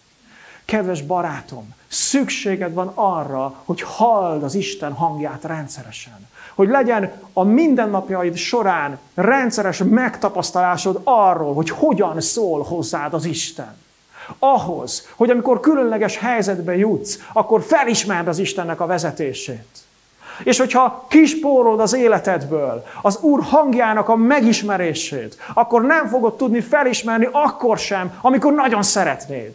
Kedves 0.65 1.01
barátom, 1.01 1.73
szükséged 1.87 2.73
van 2.73 2.91
arra, 2.95 3.55
hogy 3.65 3.81
halld 3.81 4.43
az 4.43 4.55
Isten 4.55 4.93
hangját 4.93 5.43
rendszeresen. 5.43 6.27
Hogy 6.55 6.67
legyen 6.67 7.11
a 7.33 7.43
mindennapjaid 7.43 8.35
során 8.35 8.99
rendszeres 9.13 9.77
megtapasztalásod 9.77 11.01
arról, 11.03 11.53
hogy 11.53 11.69
hogyan 11.69 12.21
szól 12.21 12.63
hozzád 12.63 13.13
az 13.13 13.25
Isten. 13.25 13.81
Ahhoz, 14.39 15.07
hogy 15.15 15.29
amikor 15.29 15.59
különleges 15.59 16.17
helyzetbe 16.17 16.75
jutsz, 16.77 17.19
akkor 17.33 17.61
felismerd 17.61 18.27
az 18.27 18.39
Istennek 18.39 18.79
a 18.81 18.85
vezetését. 18.85 19.77
És 20.43 20.57
hogyha 20.57 21.05
kispórolod 21.09 21.79
az 21.79 21.93
életedből 21.93 22.85
az 23.01 23.17
Úr 23.21 23.43
hangjának 23.43 24.09
a 24.09 24.15
megismerését, 24.15 25.37
akkor 25.53 25.81
nem 25.81 26.07
fogod 26.07 26.35
tudni 26.35 26.61
felismerni 26.61 27.29
akkor 27.31 27.77
sem, 27.77 28.17
amikor 28.21 28.53
nagyon 28.53 28.83
szeretnéd. 28.83 29.53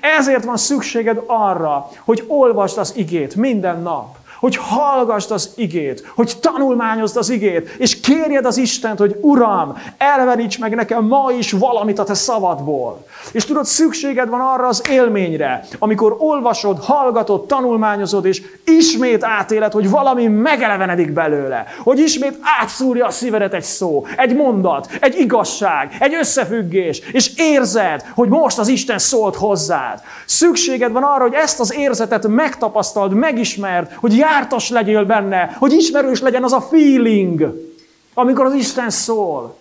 Ezért 0.00 0.44
van 0.44 0.56
szükséged 0.56 1.22
arra, 1.26 1.88
hogy 2.04 2.24
olvasd 2.28 2.78
az 2.78 2.96
igét 2.96 3.34
minden 3.34 3.82
nap 3.82 4.19
hogy 4.40 4.56
hallgassd 4.56 5.30
az 5.30 5.50
igét, 5.56 6.12
hogy 6.14 6.36
tanulmányozd 6.40 7.16
az 7.16 7.30
igét, 7.30 7.68
és 7.78 8.00
kérjed 8.00 8.44
az 8.44 8.56
Istent, 8.56 8.98
hogy 8.98 9.16
Uram, 9.20 9.76
elveníts 9.98 10.58
meg 10.58 10.74
nekem 10.74 11.04
ma 11.04 11.30
is 11.38 11.52
valamit 11.52 11.98
a 11.98 12.04
te 12.04 12.14
szavadból. 12.14 13.06
És 13.32 13.44
tudod, 13.44 13.64
szükséged 13.64 14.28
van 14.28 14.40
arra 14.40 14.66
az 14.66 14.82
élményre, 14.90 15.64
amikor 15.78 16.16
olvasod, 16.18 16.84
hallgatod, 16.84 17.46
tanulmányozod, 17.46 18.24
és 18.24 18.42
ismét 18.64 19.24
átéled, 19.24 19.72
hogy 19.72 19.90
valami 19.90 20.26
megelevenedik 20.26 21.12
belőle, 21.12 21.66
hogy 21.82 21.98
ismét 21.98 22.38
átszúrja 22.60 23.06
a 23.06 23.10
szívedet 23.10 23.54
egy 23.54 23.62
szó, 23.62 24.06
egy 24.16 24.36
mondat, 24.36 24.88
egy 25.00 25.18
igazság, 25.18 25.96
egy 25.98 26.14
összefüggés, 26.14 27.02
és 27.12 27.32
érzed, 27.36 28.04
hogy 28.14 28.28
most 28.28 28.58
az 28.58 28.68
Isten 28.68 28.98
szólt 28.98 29.36
hozzád. 29.36 30.00
Szükséged 30.26 30.92
van 30.92 31.02
arra, 31.02 31.22
hogy 31.22 31.34
ezt 31.34 31.60
az 31.60 31.74
érzetet 31.74 32.28
megtapasztald, 32.28 33.12
megismerd, 33.12 33.92
hogy 34.00 34.16
jártas 34.30 34.68
legyél 34.68 35.04
benne, 35.04 35.56
hogy 35.58 35.72
ismerős 35.72 36.20
legyen 36.20 36.44
az 36.44 36.52
a 36.52 36.60
feeling, 36.60 37.68
amikor 38.14 38.44
az 38.44 38.54
Isten 38.54 38.90
szól. 38.90 39.58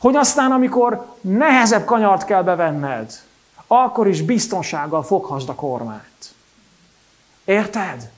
Hogy 0.00 0.16
aztán, 0.16 0.52
amikor 0.52 1.06
nehezebb 1.20 1.84
kanyart 1.84 2.24
kell 2.24 2.42
bevenned, 2.42 3.12
akkor 3.66 4.08
is 4.08 4.22
biztonsággal 4.22 5.02
foghasd 5.02 5.48
a 5.48 5.54
kormányt. 5.54 6.34
Érted? 7.44 8.10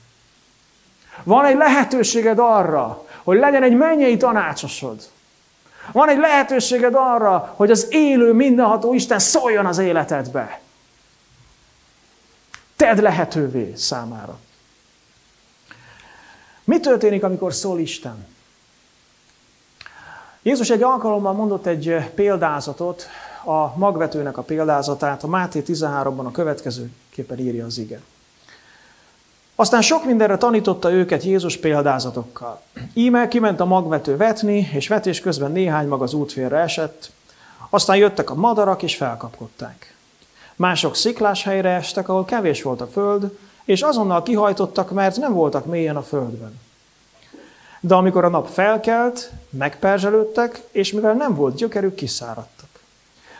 Van 1.23 1.45
egy 1.45 1.55
lehetőséged 1.55 2.39
arra, 2.39 3.05
hogy 3.23 3.37
legyen 3.37 3.63
egy 3.63 3.75
mennyei 3.75 4.17
tanácsosod. 4.17 5.01
Van 5.91 6.09
egy 6.09 6.17
lehetőséged 6.17 6.93
arra, 6.95 7.53
hogy 7.55 7.71
az 7.71 7.87
élő, 7.89 8.33
mindenható 8.33 8.93
Isten 8.93 9.19
szóljon 9.19 9.65
az 9.65 9.77
életedbe. 9.77 10.59
Tedd 12.75 13.01
lehetővé 13.01 13.73
számára. 13.75 14.39
Mi 16.67 16.79
történik, 16.79 17.23
amikor 17.23 17.53
szól 17.53 17.79
Isten? 17.79 18.25
Jézus 20.41 20.69
egy 20.69 20.83
alkalommal 20.83 21.33
mondott 21.33 21.65
egy 21.65 21.95
példázatot, 22.15 23.07
a 23.45 23.77
magvetőnek 23.77 24.37
a 24.37 24.41
példázatát, 24.41 25.23
a 25.23 25.27
Máté 25.27 25.63
13-ban 25.67 26.25
a 26.25 26.31
következőképpen 26.31 27.39
írja 27.39 27.65
az 27.65 27.77
ige. 27.77 28.01
Aztán 29.55 29.81
sok 29.81 30.05
mindenre 30.05 30.37
tanította 30.37 30.91
őket 30.91 31.23
Jézus 31.23 31.57
példázatokkal. 31.57 32.61
Íme 32.93 33.27
kiment 33.27 33.59
a 33.59 33.65
magvető 33.65 34.17
vetni, 34.17 34.69
és 34.73 34.87
vetés 34.87 35.19
közben 35.19 35.51
néhány 35.51 35.87
mag 35.87 36.01
az 36.01 36.13
útfélre 36.13 36.57
esett, 36.57 37.11
aztán 37.69 37.97
jöttek 37.97 38.29
a 38.29 38.35
madarak, 38.35 38.83
és 38.83 38.95
felkapkodták. 38.95 39.95
Mások 40.55 40.95
sziklás 40.95 41.43
helyre 41.43 41.69
estek, 41.69 42.09
ahol 42.09 42.25
kevés 42.25 42.61
volt 42.61 42.81
a 42.81 42.87
föld, 42.87 43.37
és 43.67 43.81
azonnal 43.81 44.23
kihajtottak, 44.23 44.91
mert 44.91 45.17
nem 45.17 45.33
voltak 45.33 45.65
mélyen 45.65 45.95
a 45.95 46.01
földben. 46.01 46.59
De 47.79 47.95
amikor 47.95 48.23
a 48.23 48.29
nap 48.29 48.47
felkelt, 48.47 49.31
megperzselődtek, 49.49 50.61
és 50.71 50.91
mivel 50.91 51.13
nem 51.13 51.35
volt 51.35 51.55
gyökerük, 51.55 51.95
kiszáradtak. 51.95 52.69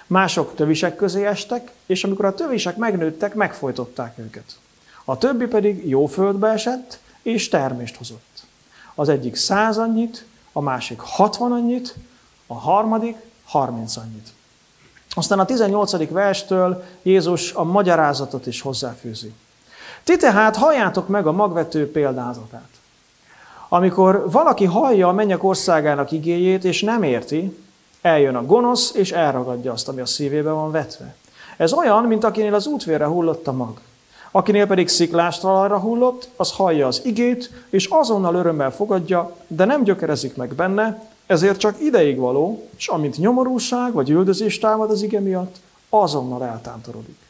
Mások 0.08 0.56
tövisek 0.56 0.96
közé 0.96 1.26
estek, 1.26 1.72
és 1.86 2.04
amikor 2.04 2.26
a 2.26 2.34
tövisek 2.34 2.78
megnőttek, 2.78 3.34
megfojtották 3.34 4.18
őket. 4.18 4.60
A 5.06 5.18
többi 5.18 5.46
pedig 5.46 5.90
jó 5.90 6.06
földbe 6.06 6.50
esett, 6.50 7.00
és 7.22 7.50
termést 7.50 7.96
hozott. 7.96 8.44
Az 8.96 9.10
egyik 9.10 9.36
száz 9.36 9.78
annyit, 9.78 10.26
a 10.52 10.62
másik 10.62 11.00
hatvan 11.00 11.52
annyit, 11.52 11.96
a 12.48 12.54
harmadik 12.54 13.16
harminc 13.46 13.98
annyit. 13.98 14.28
Aztán 15.10 15.40
a 15.40 15.46
18. 15.46 16.10
verstől 16.10 16.84
Jézus 17.02 17.54
a 17.54 17.64
magyarázatot 17.64 18.48
is 18.48 18.62
hozzáfűzi. 18.62 19.34
Ti 20.08 20.18
tehát 20.18 20.56
halljátok 20.56 21.08
meg 21.08 21.28
a 21.28 21.32
magvető 21.32 21.92
példázatát. 21.92 22.70
Amikor 23.70 24.32
valaki 24.32 24.66
hallja 24.66 25.08
a 25.08 25.14
mennyek 25.14 25.44
országának 25.44 26.12
igéjét, 26.12 26.64
és 26.64 26.82
nem 26.82 27.04
érti, 27.04 27.58
eljön 28.02 28.36
a 28.36 28.46
gonosz, 28.46 28.94
és 28.94 29.12
elragadja 29.12 29.72
azt, 29.72 29.88
ami 29.88 30.02
a 30.02 30.06
szívébe 30.06 30.52
van 30.52 30.72
vetve. 30.72 31.16
Ez 31.58 31.74
olyan, 31.74 32.04
mint 32.04 32.24
akinél 32.24 32.54
az 32.54 32.68
útvérre 32.68 33.06
hullott 33.06 33.48
a 33.48 33.52
mag. 33.52 33.80
Akinél 34.32 34.68
pedig 34.68 34.88
sziklás 34.88 35.40
talajra 35.40 35.80
hullott, 35.80 36.30
az 36.36 36.52
hallja 36.52 36.88
az 36.88 37.02
igét, 37.04 37.52
és 37.70 37.86
azonnal 37.86 38.36
örömmel 38.36 38.72
fogadja, 38.72 39.36
de 39.48 39.66
nem 39.66 39.84
gyökerezik 39.84 40.36
meg 40.36 40.54
benne, 40.54 41.10
ezért 41.26 41.60
csak 41.60 41.82
ideig 41.82 42.18
való, 42.18 42.68
és 42.78 42.88
amint 42.88 43.18
nyomorúság 43.18 43.94
vagy 43.94 44.10
üldözés 44.10 44.60
támad 44.60 44.90
az 44.90 45.02
ige 45.02 45.20
miatt, 45.20 45.56
azonnal 45.90 46.44
eltántorodik. 46.44 47.27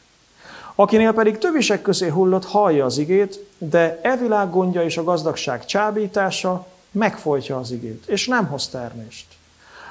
Akinél 0.80 1.12
pedig 1.12 1.38
tövisek 1.38 1.82
közé 1.82 2.08
hullott, 2.08 2.44
hallja 2.44 2.84
az 2.84 2.98
igét, 2.98 3.46
de 3.58 4.00
e 4.02 4.16
világ 4.16 4.50
gondja 4.50 4.84
és 4.84 4.96
a 4.96 5.04
gazdagság 5.04 5.64
csábítása 5.64 6.66
megfojtja 6.90 7.56
az 7.56 7.70
igét, 7.70 8.06
és 8.06 8.26
nem 8.26 8.46
hoz 8.46 8.68
termést. 8.68 9.26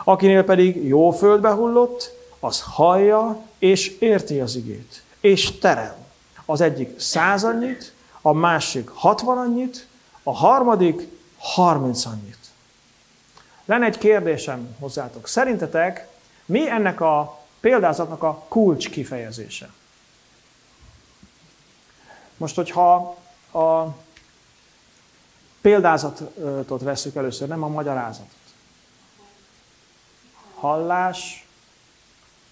Akinél 0.04 0.44
pedig 0.44 0.88
jó 0.88 1.12
földbe 1.12 1.50
hullott, 1.50 2.12
az 2.40 2.62
hallja 2.62 3.42
és 3.58 3.98
érti 4.00 4.40
az 4.40 4.56
igét, 4.56 5.04
és 5.20 5.60
terem. 5.60 5.96
Az 6.46 6.62
egyik 6.62 7.00
száz 7.00 7.44
annyit, 7.44 7.94
a 8.22 8.34
másik 8.34 8.90
hatvan 8.90 9.38
annyit, 9.38 9.88
a 10.24 10.34
harmadik 10.34 11.08
harminc 11.38 12.06
annyit. 12.06 12.40
Lenne 13.66 13.86
egy 13.86 13.98
kérdésem 13.98 14.76
hozzátok. 14.80 15.28
Szerintetek 15.28 16.08
mi 16.46 16.70
ennek 16.70 17.02
a 17.02 17.40
példázatnak 17.60 18.24
a 18.24 18.46
kulcs 18.48 18.90
kifejezése? 18.90 19.70
Most, 22.38 22.56
hogyha 22.56 23.18
a 23.52 23.84
példázatot 25.62 26.82
veszük 26.82 27.16
először, 27.16 27.48
nem 27.48 27.64
a 27.64 27.68
magyarázatot. 27.68 28.36
Hallás, 30.56 31.48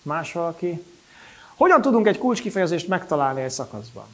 más 0.02 0.32
valaki. 0.32 0.86
Hogyan 1.56 1.82
tudunk 1.82 2.08
egy 2.08 2.18
kulcskifejezést 2.18 2.88
megtalálni 2.88 3.42
egy 3.42 3.52
szakaszban? 3.52 4.06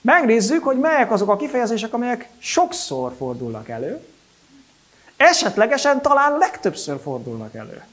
Megnézzük, 0.00 0.64
hogy 0.64 0.78
melyek 0.78 1.10
azok 1.10 1.28
a 1.28 1.36
kifejezések, 1.36 1.92
amelyek 1.92 2.28
sokszor 2.38 3.14
fordulnak 3.16 3.68
elő, 3.68 4.06
esetlegesen 5.16 6.02
talán 6.02 6.38
legtöbbször 6.38 7.00
fordulnak 7.00 7.54
elő. 7.54 7.84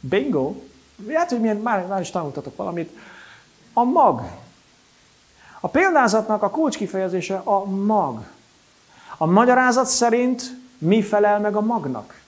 Bingo! 0.00 0.54
Hát, 1.14 1.30
hogy 1.30 1.40
milyen, 1.40 1.56
már, 1.56 1.86
már 1.86 2.00
is 2.00 2.10
tanultatok 2.10 2.56
valamit. 2.56 2.96
A 3.72 3.82
mag. 3.82 4.22
A 5.60 5.68
példázatnak 5.68 6.42
a 6.42 6.50
kulcskifejezése 6.50 7.36
a 7.36 7.64
mag. 7.64 8.24
A 9.16 9.26
magyarázat 9.26 9.86
szerint 9.86 10.42
mi 10.78 11.02
felel 11.02 11.40
meg 11.40 11.56
a 11.56 11.60
magnak? 11.60 12.22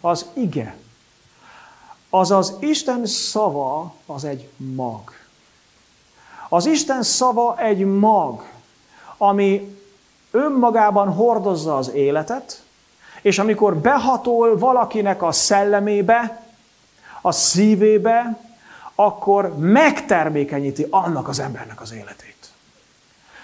Az 0.00 0.26
ige. 0.32 0.76
Azaz 2.10 2.56
Isten 2.60 3.06
szava 3.06 3.94
az 4.06 4.24
egy 4.24 4.48
mag. 4.56 5.12
Az 6.48 6.66
Isten 6.66 7.02
szava 7.02 7.58
egy 7.58 7.84
mag, 7.84 8.42
ami 9.16 9.76
önmagában 10.30 11.12
hordozza 11.12 11.76
az 11.76 11.90
életet, 11.90 12.62
és 13.22 13.38
amikor 13.38 13.76
behatol 13.76 14.58
valakinek 14.58 15.22
a 15.22 15.32
szellemébe, 15.32 16.47
a 17.20 17.32
szívébe, 17.32 18.38
akkor 18.94 19.58
megtermékenyíti 19.58 20.86
annak 20.90 21.28
az 21.28 21.40
embernek 21.40 21.80
az 21.80 21.92
életét. 21.92 22.36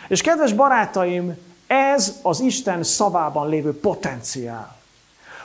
És 0.08 0.20
kedves 0.20 0.52
barátaim, 0.52 1.37
ez 1.66 2.18
az 2.22 2.40
Isten 2.40 2.82
szavában 2.82 3.48
lévő 3.48 3.80
potenciál, 3.80 4.76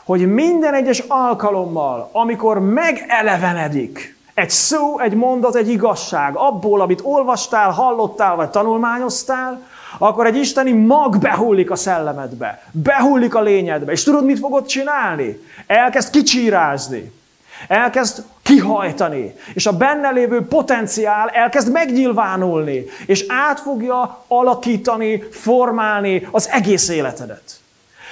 hogy 0.04 0.34
minden 0.34 0.74
egyes 0.74 1.00
alkalommal, 1.08 2.10
amikor 2.12 2.60
megelevenedik 2.60 4.18
egy 4.34 4.50
szó, 4.50 5.00
egy 5.00 5.14
mondat, 5.14 5.56
egy 5.56 5.70
igazság 5.70 6.36
abból, 6.36 6.82
amit 6.82 7.02
olvastál, 7.04 7.72
hallottál 7.72 8.36
vagy 8.36 8.50
tanulmányoztál, 8.50 9.68
akkor 9.98 10.26
egy 10.26 10.36
isteni 10.36 10.72
mag 10.72 11.18
behullik 11.18 11.72
a 11.72 11.76
szellemedbe, 11.76 12.64
behullik 12.72 13.36
a 13.36 13.42
lényedbe. 13.42 13.92
És 13.92 14.04
tudod, 14.04 14.26
mit 14.26 14.40
fogod 14.40 14.66
csinálni? 14.66 15.40
Elkezd 15.68 16.10
kicsírázni. 16.10 17.12
Elkezd 17.68 18.24
kihajtani, 18.42 19.36
és 19.54 19.66
a 19.66 19.78
benne 19.78 20.10
lévő 20.10 20.48
potenciál 20.48 21.30
elkezd 21.30 21.72
megnyilvánulni, 21.72 22.86
és 23.06 23.26
át 23.28 23.60
fogja 23.60 24.24
alakítani, 24.28 25.22
formálni 25.32 26.28
az 26.32 26.50
egész 26.50 26.90
életedet. 26.90 27.60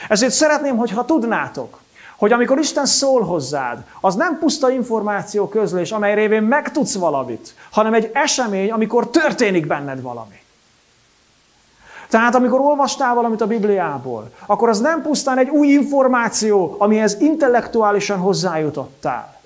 Ezért 0.10 0.34
szeretném, 0.34 0.78
hogyha 0.78 1.06
tudnátok, 1.06 1.80
hogy 2.18 2.32
amikor 2.32 2.60
Isten 2.60 2.86
szól 2.86 3.22
hozzád, 3.22 3.84
az 4.02 4.16
nem 4.16 4.38
puszta 4.40 4.72
információ 4.72 5.48
közlés, 5.48 5.92
amely 5.92 6.16
révén 6.16 6.44
megtudsz 6.44 6.96
valamit, 6.96 7.56
hanem 7.72 7.94
egy 7.94 8.10
esemény, 8.14 8.72
amikor 8.72 9.10
történik 9.10 9.68
benned 9.68 10.02
valami. 10.02 10.42
Tehát 12.10 12.36
amikor 12.36 12.60
olvastál 12.60 13.16
valamit 13.16 13.42
a 13.42 13.48
Bibliából, 13.48 14.32
akkor 14.46 14.70
az 14.70 14.80
nem 14.80 15.02
pusztán 15.02 15.38
egy 15.38 15.50
új 15.50 15.68
információ, 15.68 16.76
amihez 16.78 17.18
intellektuálisan 17.20 18.20
hozzájutottál, 18.20 19.37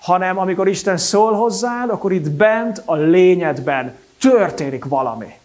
hanem 0.00 0.38
amikor 0.38 0.68
Isten 0.68 0.96
szól 0.96 1.32
hozzád, 1.32 1.90
akkor 1.90 2.12
itt 2.12 2.30
bent 2.30 2.82
a 2.84 2.94
lényedben 2.94 3.94
történik 4.20 4.84
valami. 4.84 5.36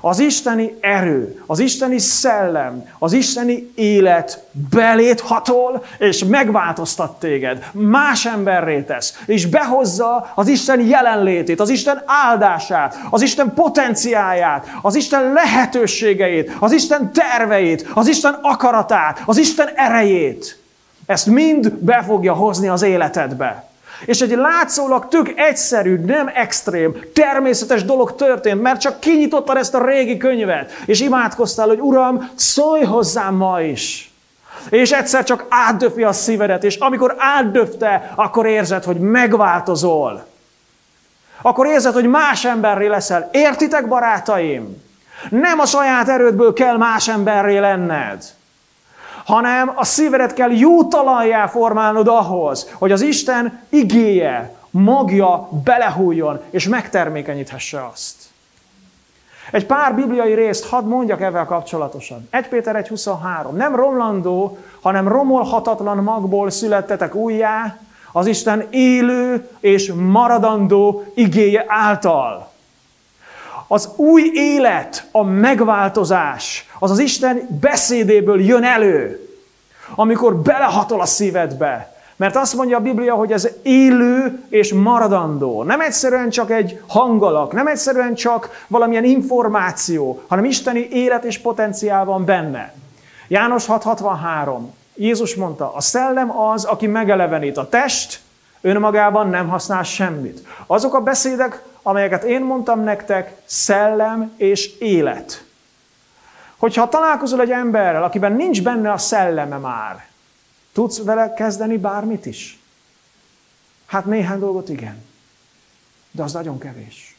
Az 0.00 0.18
isteni 0.18 0.76
erő, 0.80 1.42
az 1.46 1.58
isteni 1.58 1.98
szellem, 1.98 2.88
az 2.98 3.12
isteni 3.12 3.72
élet 3.74 4.44
belét 4.70 5.20
hatol, 5.20 5.84
és 5.98 6.24
megváltoztat 6.24 7.18
téged. 7.18 7.64
Más 7.72 8.26
emberré 8.26 8.80
tesz, 8.80 9.20
és 9.26 9.46
behozza 9.46 10.32
az 10.34 10.48
Isten 10.48 10.80
jelenlétét, 10.80 11.60
az 11.60 11.68
Isten 11.68 12.02
áldását, 12.06 12.98
az 13.10 13.22
Isten 13.22 13.54
potenciáját, 13.54 14.66
az 14.82 14.94
Isten 14.94 15.32
lehetőségeit, 15.32 16.56
az 16.58 16.72
Isten 16.72 17.12
terveit, 17.12 17.88
az 17.94 18.08
Isten 18.08 18.38
akaratát, 18.42 19.22
az 19.26 19.36
Isten 19.38 19.68
erejét. 19.74 20.58
Ezt 21.06 21.26
mind 21.26 21.72
be 21.72 22.02
fogja 22.06 22.34
hozni 22.34 22.68
az 22.68 22.82
életedbe. 22.82 23.68
És 24.04 24.20
egy 24.20 24.30
látszólag 24.30 25.08
tök 25.08 25.32
egyszerű, 25.36 25.96
nem 25.96 26.30
extrém, 26.34 26.96
természetes 27.12 27.84
dolog 27.84 28.14
történt, 28.14 28.62
mert 28.62 28.80
csak 28.80 29.00
kinyitottad 29.00 29.56
ezt 29.56 29.74
a 29.74 29.86
régi 29.86 30.16
könyvet, 30.16 30.72
és 30.86 31.00
imádkoztál, 31.00 31.66
hogy 31.66 31.80
Uram, 31.80 32.30
szólj 32.34 32.82
hozzám 32.82 33.34
ma 33.34 33.60
is. 33.60 34.10
És 34.70 34.92
egyszer 34.92 35.24
csak 35.24 35.46
átdöfi 35.48 36.02
a 36.02 36.12
szívedet, 36.12 36.64
és 36.64 36.76
amikor 36.76 37.14
átdöfte, 37.18 38.12
akkor 38.14 38.46
érzed, 38.46 38.84
hogy 38.84 38.98
megváltozol. 38.98 40.26
Akkor 41.42 41.66
érzed, 41.66 41.92
hogy 41.92 42.06
más 42.06 42.44
emberré 42.44 42.86
leszel. 42.86 43.28
Értitek, 43.32 43.88
barátaim? 43.88 44.82
Nem 45.30 45.58
a 45.58 45.66
saját 45.66 46.08
erődből 46.08 46.52
kell 46.52 46.76
más 46.76 47.08
emberré 47.08 47.58
lenned 47.58 48.24
hanem 49.26 49.72
a 49.74 49.84
szívedet 49.84 50.34
kell 50.34 50.50
jó 50.50 50.84
talajjá 50.84 51.46
formálnod 51.46 52.08
ahhoz, 52.08 52.70
hogy 52.72 52.92
az 52.92 53.00
Isten 53.00 53.60
igéje, 53.68 54.54
magja 54.70 55.48
belehújjon, 55.64 56.40
és 56.50 56.68
megtermékenyíthesse 56.68 57.86
azt. 57.92 58.14
Egy 59.50 59.66
pár 59.66 59.94
bibliai 59.94 60.34
részt 60.34 60.66
hadd 60.68 60.84
mondjak 60.84 61.20
ezzel 61.20 61.44
kapcsolatosan. 61.44 62.28
1 62.30 62.48
Péter 62.48 62.84
1.23. 62.88 63.50
Nem 63.50 63.76
romlandó, 63.76 64.58
hanem 64.80 65.08
romolhatatlan 65.08 65.96
magból 65.96 66.50
születtetek 66.50 67.14
újjá, 67.14 67.78
az 68.12 68.26
Isten 68.26 68.66
élő 68.70 69.48
és 69.60 69.92
maradandó 69.92 71.04
igéje 71.14 71.64
által. 71.68 72.50
Az 73.68 73.88
új 73.96 74.30
élet, 74.34 75.08
a 75.12 75.22
megváltozás, 75.22 76.68
az 76.78 76.90
az 76.90 76.98
Isten 76.98 77.58
beszédéből 77.60 78.40
jön 78.40 78.64
elő, 78.64 79.28
amikor 79.94 80.36
belehatol 80.36 81.00
a 81.00 81.06
szívedbe. 81.06 81.94
Mert 82.16 82.36
azt 82.36 82.54
mondja 82.54 82.76
a 82.76 82.80
Biblia, 82.80 83.14
hogy 83.14 83.32
ez 83.32 83.48
élő 83.62 84.42
és 84.48 84.72
maradandó. 84.72 85.62
Nem 85.62 85.80
egyszerűen 85.80 86.30
csak 86.30 86.50
egy 86.50 86.80
hangalak, 86.86 87.52
nem 87.52 87.66
egyszerűen 87.66 88.14
csak 88.14 88.64
valamilyen 88.66 89.04
információ, 89.04 90.22
hanem 90.26 90.44
isteni 90.44 90.88
élet 90.90 91.24
és 91.24 91.38
potenciál 91.38 92.04
van 92.04 92.24
benne. 92.24 92.74
János 93.28 93.66
6.63. 93.66 94.58
Jézus 94.94 95.34
mondta, 95.34 95.72
a 95.74 95.80
szellem 95.80 96.38
az, 96.38 96.64
aki 96.64 96.86
megelevenít. 96.86 97.56
A 97.56 97.68
test 97.68 98.20
önmagában 98.60 99.28
nem 99.28 99.48
használ 99.48 99.82
semmit. 99.82 100.46
Azok 100.66 100.94
a 100.94 101.00
beszédek, 101.00 101.62
amelyeket 101.86 102.22
én 102.22 102.40
mondtam 102.40 102.80
nektek, 102.80 103.36
szellem 103.44 104.32
és 104.36 104.78
élet. 104.78 105.44
Hogyha 106.56 106.88
találkozol 106.88 107.40
egy 107.40 107.50
emberrel, 107.50 108.02
akiben 108.02 108.32
nincs 108.32 108.62
benne 108.62 108.92
a 108.92 108.98
szelleme 108.98 109.56
már, 109.56 110.06
tudsz 110.72 111.02
vele 111.02 111.34
kezdeni 111.34 111.76
bármit 111.76 112.26
is? 112.26 112.58
Hát 113.86 114.04
néhány 114.04 114.38
dolgot 114.38 114.68
igen. 114.68 115.04
de 116.10 116.22
az 116.22 116.32
nagyon 116.32 116.58
kevés. 116.58 117.16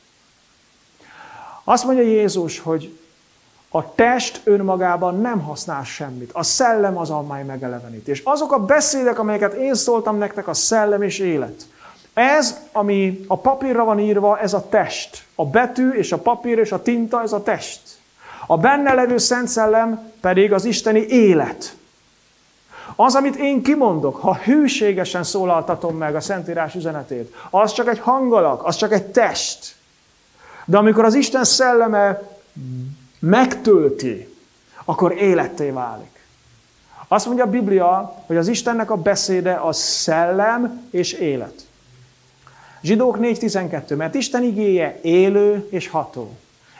Azt 1.63 1.84
mondja 1.84 2.03
Jézus, 2.03 2.59
hogy 2.59 2.99
a 3.70 3.93
test 3.93 4.41
önmagában 4.43 5.22
nem 5.22 5.39
használ 5.39 5.84
semmit. 5.84 6.32
A 6.34 6.43
szellem 6.43 6.97
az, 6.97 7.09
amely 7.09 7.43
megelevenít. 7.43 8.07
És 8.07 8.22
azok 8.24 8.51
a 8.51 8.65
beszédek, 8.65 9.20
amelyeket 9.20 9.53
én 9.53 9.76
szóltam 9.76 10.18
nektek, 10.18 10.47
a 10.47 10.53
szellem 10.53 11.01
és 11.01 11.20
élet. 11.20 11.68
Ez, 12.18 12.59
ami 12.72 13.24
a 13.28 13.38
papírra 13.38 13.84
van 13.84 13.99
írva, 13.99 14.39
ez 14.39 14.53
a 14.53 14.70
test. 14.70 15.24
A 15.36 15.45
betű 15.45 15.89
és 15.89 16.11
a 16.11 16.18
papír 16.18 16.57
és 16.57 16.72
a 16.72 16.82
tinta, 16.82 17.22
ez 17.22 17.32
a 17.32 17.43
test. 17.43 17.82
A 18.47 18.57
benne 18.57 18.93
levő 18.93 19.18
Szent 19.18 19.47
Szellem 19.47 20.11
pedig 20.22 20.53
az 20.53 20.65
isteni 20.65 20.99
élet. 20.99 21.76
Az, 22.95 23.15
amit 23.15 23.36
én 23.36 23.63
kimondok, 23.63 24.15
ha 24.15 24.36
hűségesen 24.36 25.24
szólaltatom 25.24 25.97
meg 25.97 26.15
a 26.15 26.22
Szentírás 26.22 26.76
üzenetét, 26.76 27.36
az 27.49 27.74
csak 27.74 27.88
egy 27.88 27.99
hangalak, 27.99 28.65
az 28.65 28.76
csak 28.76 28.93
egy 28.93 29.05
test. 29.05 29.76
De 30.65 30.78
amikor 30.78 31.05
az 31.05 31.13
Isten 31.13 31.43
szelleme 31.43 32.22
megtölti, 33.20 34.36
akkor 34.86 35.11
életté 35.11 35.70
válik. 35.70 36.26
Azt 37.07 37.26
mondja 37.26 37.43
a 37.43 37.49
Biblia, 37.49 38.24
hogy 38.26 38.38
az 38.38 38.47
Istennek 38.47 38.91
a 38.91 38.95
beszéde 38.95 39.53
az 39.53 39.78
szellem 39.78 40.88
és 40.91 41.13
élet. 41.13 41.66
Zsidók 42.88 43.17
4.12, 43.21 43.95
mert 43.95 44.15
Isten 44.15 44.43
igéje 44.43 44.99
élő 45.01 45.67
és 45.69 45.88
ható. 45.88 46.31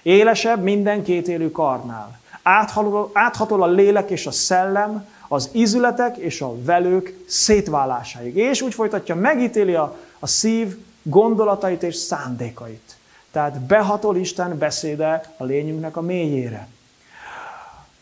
Élesebb 0.02 0.64
minden 0.64 1.04
kétélű 1.04 1.52
karnál. 1.52 2.20
Áthatol, 2.44 3.10
áthatol 3.14 3.64
a 3.64 3.68
lélek 3.68 4.10
és 4.10 4.26
a 4.26 4.32
szellem, 4.32 5.08
az 5.28 5.50
ízületek 5.52 6.18
és 6.18 6.42
a 6.42 6.64
velők 6.64 7.24
szétválásáig. 7.28 8.36
És 8.36 8.62
úgy 8.62 8.74
folytatja, 8.74 9.16
megítéli 9.16 9.74
a, 9.74 9.98
a 10.20 10.28
szív 10.28 10.78
gondolatait 11.04 11.84
és 11.84 11.96
szándékait. 11.96 12.98
Tehát 13.32 13.60
behatol 13.60 14.16
Isten 14.18 14.58
beszéde 14.58 15.34
a 15.38 15.44
lényünknek 15.44 15.98
a 15.98 16.02
mélyére. 16.02 16.68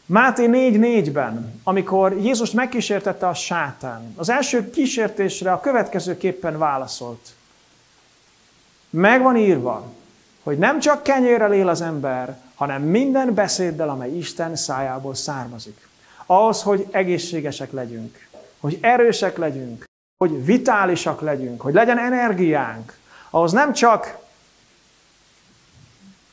Máté 0.06 0.46
4.4-ben, 0.48 1.62
amikor 1.64 2.18
Jézus 2.22 2.52
megkísértette 2.52 3.28
a 3.28 3.34
sátán, 3.34 4.14
az 4.16 4.30
első 4.30 4.70
kísértésre 4.70 5.52
a 5.52 5.60
következőképpen 5.60 6.58
válaszolt. 6.58 7.34
Meg 8.96 9.22
van 9.22 9.38
írva, 9.38 9.92
hogy 10.44 10.58
nem 10.58 10.80
csak 10.80 11.04
kenyérrel 11.04 11.54
él 11.54 11.68
az 11.68 11.82
ember, 11.82 12.38
hanem 12.56 12.82
minden 12.82 13.34
beszéddel, 13.34 13.90
amely 13.90 14.18
Isten 14.18 14.56
szájából 14.56 15.16
származik. 15.16 15.88
Ahhoz, 16.26 16.62
hogy 16.62 16.88
egészségesek 16.92 17.72
legyünk, 17.72 18.28
hogy 18.60 18.78
erősek 18.82 19.38
legyünk, 19.38 19.84
hogy 20.18 20.46
vitálisak 20.46 21.22
legyünk, 21.22 21.62
hogy 21.62 21.74
legyen 21.74 22.00
energiánk, 22.00 22.98
ahhoz 23.30 23.52
nem 23.52 23.74
csak 23.74 24.18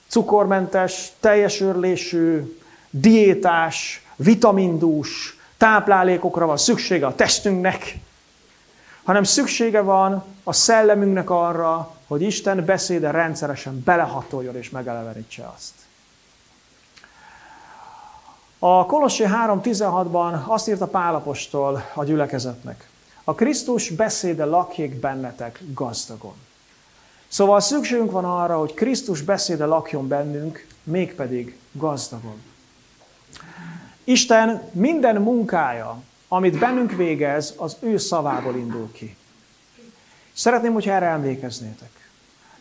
cukormentes, 0.09 1.13
teljes 1.21 1.61
örlésű, 1.61 2.59
diétás, 2.91 4.05
vitamindús 4.17 5.39
táplálékokra 5.57 6.47
van 6.47 6.57
szüksége 6.57 7.07
a 7.07 7.15
testünknek, 7.15 7.95
hanem 9.03 9.25
szüksége 9.25 9.81
van 9.81 10.25
a 10.43 10.53
szellemünknek 10.53 11.31
arra, 11.31 11.97
hogy 12.13 12.23
Isten 12.23 12.65
beszéde 12.65 13.11
rendszeresen 13.11 13.83
belehatoljon 13.85 14.57
és 14.57 14.71
megelevenítse 14.71 15.53
azt. 15.55 15.73
A 18.59 18.87
Kolossé 18.87 19.25
3.16-ban 19.25 20.45
azt 20.47 20.69
írta 20.69 20.87
Pálapostól 20.87 21.85
a 21.95 22.05
gyülekezetnek. 22.05 22.89
A 23.25 23.35
Krisztus 23.35 23.91
beszéde 23.91 24.45
lakjék 24.45 24.95
bennetek 24.95 25.63
gazdagon. 25.75 26.35
Szóval 27.29 27.61
szükségünk 27.61 28.11
van 28.11 28.25
arra, 28.25 28.59
hogy 28.59 28.75
Krisztus 28.75 29.23
beszéde 29.23 29.65
lakjon 29.65 30.09
bennünk, 30.09 30.67
mégpedig 30.83 31.59
gazdagon. 31.73 32.43
Isten 34.05 34.71
minden 34.73 35.23
munkája, 35.23 36.03
amit 36.29 36.59
bennünk 36.59 36.93
végez, 36.93 37.55
az 37.57 37.77
ő 37.81 37.97
szavából 37.97 38.57
indul 38.57 38.93
ki. 38.93 39.17
Szeretném, 40.33 40.73
hogyha 40.73 40.93
erre 40.93 41.07
emlékeznétek. 41.07 42.02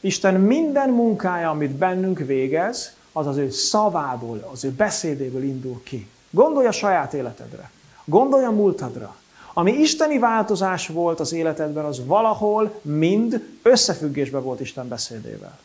Isten 0.02 0.34
minden 0.34 0.90
munkája, 0.90 1.50
amit 1.50 1.72
bennünk 1.72 2.20
végez, 2.20 2.94
az 3.12 3.28
az 3.28 3.38
ő 3.38 3.50
szavából, 3.50 4.50
az 4.52 4.64
ő 4.64 4.70
beszédéből 4.70 5.44
indul 5.44 5.82
ki. 5.84 6.08
Gondolj 6.30 6.68
a 6.68 6.72
saját 6.72 7.14
életedre. 7.14 7.72
Gondolj 8.06 8.46
a 8.46 8.52
múltadra. 8.52 9.16
Ami 9.54 9.72
isteni 9.72 10.20
változás 10.20 10.88
volt 10.88 11.20
az 11.20 11.34
életedben, 11.34 11.86
az 11.86 12.06
valahol 12.06 12.80
mind 12.82 13.44
összefüggésben 13.62 14.44
volt 14.44 14.60
Isten 14.60 14.88
beszédével. 14.88 15.60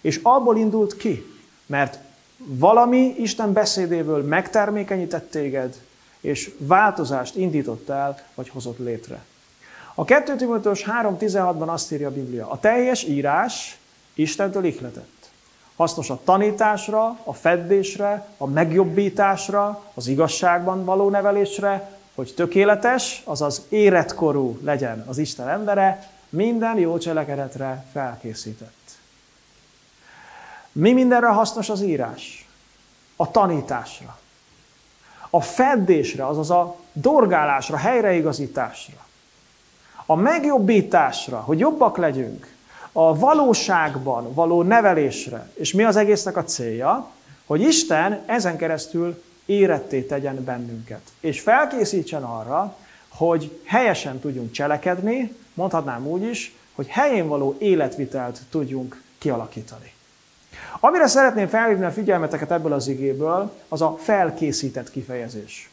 És 0.00 0.20
abból 0.22 0.56
indult 0.56 0.96
ki, 0.96 1.24
mert 1.66 1.98
valami 2.36 3.14
Isten 3.18 3.52
beszédéből 3.52 4.22
megtermékenyített 4.22 5.30
téged, 5.30 5.76
és 6.20 6.50
változást 6.58 7.36
indított 7.36 7.88
el, 7.88 8.18
vagy 8.34 8.48
hozott 8.48 8.78
létre. 8.78 9.24
A 9.98 10.04
2 10.04 10.36
Timoteus 10.36 10.84
3.16-ban 10.84 11.66
azt 11.66 11.92
írja 11.92 12.08
a 12.08 12.12
Biblia, 12.12 12.50
a 12.50 12.60
teljes 12.60 13.02
írás 13.02 13.78
Istentől 14.14 14.64
ihletett. 14.64 15.30
Hasznos 15.76 16.10
a 16.10 16.20
tanításra, 16.24 17.18
a 17.24 17.32
feddésre, 17.32 18.26
a 18.36 18.46
megjobbításra, 18.46 19.82
az 19.94 20.06
igazságban 20.06 20.84
való 20.84 21.10
nevelésre, 21.10 21.90
hogy 22.14 22.32
tökéletes, 22.36 23.22
azaz 23.24 23.66
éretkorú 23.68 24.58
legyen 24.62 25.04
az 25.06 25.18
Isten 25.18 25.48
embere, 25.48 26.10
minden 26.28 26.78
jó 26.78 26.98
cselekedetre 26.98 27.84
felkészített. 27.92 28.98
Mi 30.72 30.92
mindenre 30.92 31.28
hasznos 31.28 31.68
az 31.68 31.82
írás? 31.82 32.48
A 33.16 33.30
tanításra. 33.30 34.18
A 35.30 35.40
feddésre, 35.40 36.26
azaz 36.26 36.50
a 36.50 36.76
dorgálásra, 36.92 37.76
helyreigazításra. 37.76 39.06
A 40.10 40.14
megjobbításra, 40.14 41.36
hogy 41.40 41.58
jobbak 41.58 41.96
legyünk. 41.96 42.46
A 42.92 43.18
valóságban 43.18 44.34
való 44.34 44.62
nevelésre. 44.62 45.50
És 45.54 45.72
mi 45.72 45.84
az 45.84 45.96
egésznek 45.96 46.36
a 46.36 46.44
célja? 46.44 47.10
Hogy 47.46 47.60
Isten 47.60 48.22
ezen 48.26 48.56
keresztül 48.56 49.22
éretté 49.44 50.00
tegyen 50.00 50.44
bennünket. 50.44 51.00
És 51.20 51.40
felkészítsen 51.40 52.22
arra, 52.22 52.76
hogy 53.08 53.60
helyesen 53.64 54.18
tudjunk 54.18 54.52
cselekedni, 54.52 55.34
mondhatnám 55.54 56.06
úgy 56.06 56.22
is, 56.22 56.54
hogy 56.74 56.86
helyén 56.86 57.28
való 57.28 57.56
életvitelt 57.58 58.40
tudjunk 58.50 59.02
kialakítani. 59.18 59.92
Amire 60.80 61.06
szeretném 61.06 61.48
felhívni 61.48 61.84
a 61.84 61.90
figyelmeteket 61.90 62.50
ebből 62.50 62.72
az 62.72 62.88
igéből, 62.88 63.52
az 63.68 63.82
a 63.82 63.96
felkészített 64.00 64.90
kifejezés. 64.90 65.70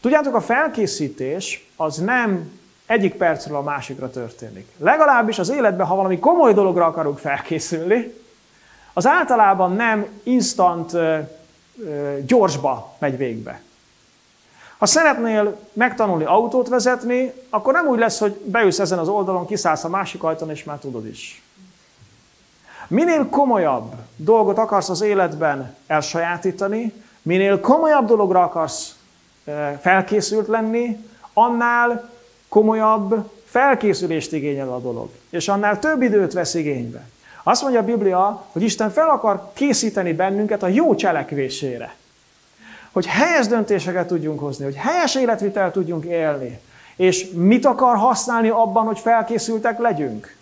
Tudjátok, 0.00 0.34
a 0.34 0.40
felkészítés 0.40 1.68
az 1.76 1.96
nem 1.96 2.60
egyik 2.92 3.14
percről 3.14 3.56
a 3.56 3.62
másikra 3.62 4.10
történik. 4.10 4.68
Legalábbis 4.78 5.38
az 5.38 5.50
életben, 5.50 5.86
ha 5.86 5.94
valami 5.94 6.18
komoly 6.18 6.54
dologra 6.54 6.86
akarunk 6.86 7.18
felkészülni, 7.18 8.14
az 8.92 9.06
általában 9.06 9.72
nem 9.72 10.06
instant 10.22 10.92
gyorsba 12.26 12.94
megy 12.98 13.16
végbe. 13.16 13.60
Ha 14.78 14.86
szeretnél 14.86 15.58
megtanulni 15.72 16.24
autót 16.24 16.68
vezetni, 16.68 17.32
akkor 17.50 17.72
nem 17.72 17.86
úgy 17.86 17.98
lesz, 17.98 18.18
hogy 18.18 18.32
beülsz 18.44 18.78
ezen 18.78 18.98
az 18.98 19.08
oldalon, 19.08 19.46
kiszállsz 19.46 19.84
a 19.84 19.88
másik 19.88 20.22
ajtón, 20.22 20.50
és 20.50 20.64
már 20.64 20.78
tudod 20.78 21.06
is. 21.06 21.42
Minél 22.88 23.28
komolyabb 23.28 23.94
dolgot 24.16 24.58
akarsz 24.58 24.88
az 24.88 25.00
életben 25.00 25.76
elsajátítani, 25.86 26.92
minél 27.22 27.60
komolyabb 27.60 28.06
dologra 28.06 28.42
akarsz 28.42 28.96
felkészült 29.80 30.48
lenni, 30.48 31.10
annál 31.32 32.10
komolyabb 32.52 33.30
felkészülést 33.44 34.32
igényel 34.32 34.72
a 34.72 34.78
dolog, 34.78 35.08
és 35.30 35.48
annál 35.48 35.78
több 35.78 36.02
időt 36.02 36.32
vesz 36.32 36.54
igénybe. 36.54 37.02
Azt 37.42 37.62
mondja 37.62 37.80
a 37.80 37.84
Biblia, 37.84 38.44
hogy 38.52 38.62
Isten 38.62 38.90
fel 38.90 39.08
akar 39.08 39.50
készíteni 39.52 40.12
bennünket 40.12 40.62
a 40.62 40.66
jó 40.66 40.94
cselekvésére. 40.94 41.94
Hogy 42.90 43.06
helyes 43.06 43.46
döntéseket 43.46 44.06
tudjunk 44.06 44.40
hozni, 44.40 44.64
hogy 44.64 44.74
helyes 44.74 45.14
életvitel 45.14 45.70
tudjunk 45.70 46.04
élni. 46.04 46.60
És 46.96 47.30
mit 47.34 47.64
akar 47.64 47.96
használni 47.96 48.48
abban, 48.48 48.86
hogy 48.86 48.98
felkészültek 48.98 49.78
legyünk? 49.78 50.36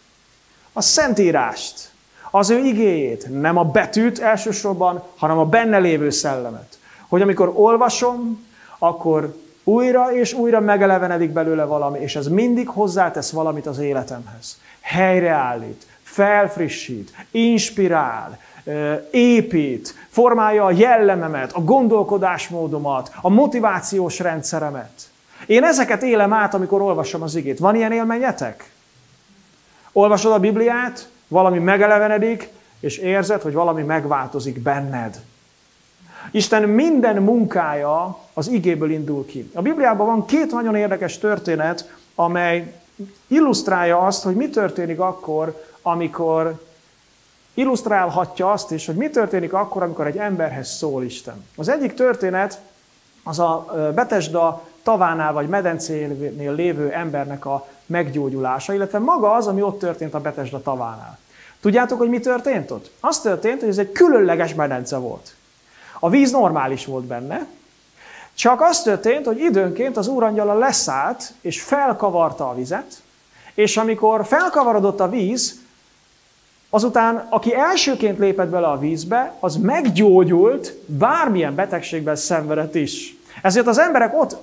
A 0.72 0.80
Szentírást, 0.80 1.90
az 2.30 2.50
ő 2.50 2.58
igéjét, 2.58 3.40
nem 3.40 3.56
a 3.56 3.64
betűt 3.64 4.18
elsősorban, 4.18 5.02
hanem 5.16 5.38
a 5.38 5.46
benne 5.46 5.78
lévő 5.78 6.10
szellemet. 6.10 6.78
Hogy 7.08 7.22
amikor 7.22 7.52
olvasom, 7.54 8.46
akkor 8.78 9.34
újra 9.64 10.12
és 10.14 10.32
újra 10.32 10.60
megelevenedik 10.60 11.30
belőle 11.30 11.64
valami, 11.64 11.98
és 11.98 12.16
ez 12.16 12.26
mindig 12.26 12.68
hozzátesz 12.68 13.30
valamit 13.30 13.66
az 13.66 13.78
életemhez. 13.78 14.60
Helyreállít, 14.80 15.86
felfrissít, 16.02 17.12
inspirál, 17.30 18.38
épít, 19.10 19.94
formálja 20.08 20.64
a 20.64 20.70
jellememet, 20.70 21.52
a 21.52 21.60
gondolkodásmódomat, 21.60 23.10
a 23.20 23.28
motivációs 23.28 24.18
rendszeremet. 24.18 24.92
Én 25.46 25.64
ezeket 25.64 26.02
élem 26.02 26.32
át, 26.32 26.54
amikor 26.54 26.80
olvasom 26.82 27.22
az 27.22 27.34
igét. 27.34 27.58
Van 27.58 27.74
ilyen 27.74 27.92
élményetek? 27.92 28.70
Olvasod 29.92 30.32
a 30.32 30.38
Bibliát, 30.38 31.08
Valami 31.30 31.58
megelevenedik, 31.58 32.48
és 32.80 32.98
érzed, 32.98 33.42
hogy 33.42 33.52
valami 33.52 33.82
megváltozik 33.82 34.62
benned. 34.62 35.20
Isten 36.30 36.68
minden 36.68 37.22
munkája 37.22 38.18
az 38.32 38.48
igéből 38.48 38.90
indul 38.90 39.26
ki. 39.26 39.50
A 39.54 39.62
Bibliában 39.62 40.06
van 40.06 40.26
két 40.26 40.52
nagyon 40.52 40.74
érdekes 40.74 41.18
történet, 41.18 41.94
amely 42.14 42.72
illusztrálja 43.26 43.98
azt, 43.98 44.22
hogy 44.22 44.34
mi 44.34 44.48
történik 44.48 45.00
akkor, 45.00 45.64
amikor 45.82 46.62
illusztrálhatja 47.54 48.50
azt 48.50 48.70
is, 48.70 48.86
hogy 48.86 48.94
mi 48.94 49.10
történik 49.10 49.52
akkor, 49.52 49.82
amikor 49.82 50.06
egy 50.06 50.16
emberhez 50.16 50.68
szól 50.68 51.04
Isten. 51.04 51.44
Az 51.56 51.68
egyik 51.68 51.94
történet 51.94 52.60
az 53.22 53.38
a 53.38 53.66
Betesda 53.94 54.62
tavánál 54.82 55.32
vagy 55.32 55.48
medencénél 55.48 56.54
lévő 56.54 56.92
embernek 56.92 57.46
a 57.46 57.66
meggyógyulása, 57.86 58.72
illetve 58.72 58.98
maga 58.98 59.32
az, 59.32 59.46
ami 59.46 59.62
ott 59.62 59.78
történt 59.78 60.14
a 60.14 60.20
Betesda 60.20 60.62
tavánál. 60.62 61.18
Tudjátok, 61.60 61.98
hogy 61.98 62.08
mi 62.08 62.20
történt 62.20 62.70
ott? 62.70 62.90
Az 63.00 63.20
történt, 63.20 63.60
hogy 63.60 63.68
ez 63.68 63.78
egy 63.78 63.92
különleges 63.92 64.54
medence 64.54 64.96
volt. 64.96 65.34
A 66.02 66.10
víz 66.10 66.30
normális 66.30 66.84
volt 66.84 67.04
benne, 67.04 67.46
csak 68.34 68.60
az 68.60 68.82
történt, 68.82 69.26
hogy 69.26 69.40
időnként 69.40 69.96
az 69.96 70.08
úrangyala 70.08 70.54
leszállt, 70.54 71.32
és 71.40 71.62
felkavarta 71.62 72.48
a 72.48 72.54
vizet, 72.54 73.02
és 73.54 73.76
amikor 73.76 74.26
felkavarodott 74.26 75.00
a 75.00 75.08
víz, 75.08 75.60
azután, 76.70 77.26
aki 77.30 77.54
elsőként 77.54 78.18
lépett 78.18 78.48
bele 78.48 78.66
a 78.66 78.78
vízbe, 78.78 79.34
az 79.40 79.56
meggyógyult, 79.56 80.74
bármilyen 80.86 81.54
betegségben 81.54 82.16
szenvedett 82.16 82.74
is. 82.74 83.16
Ezért 83.42 83.66
az 83.66 83.78
emberek 83.78 84.20
ott 84.20 84.36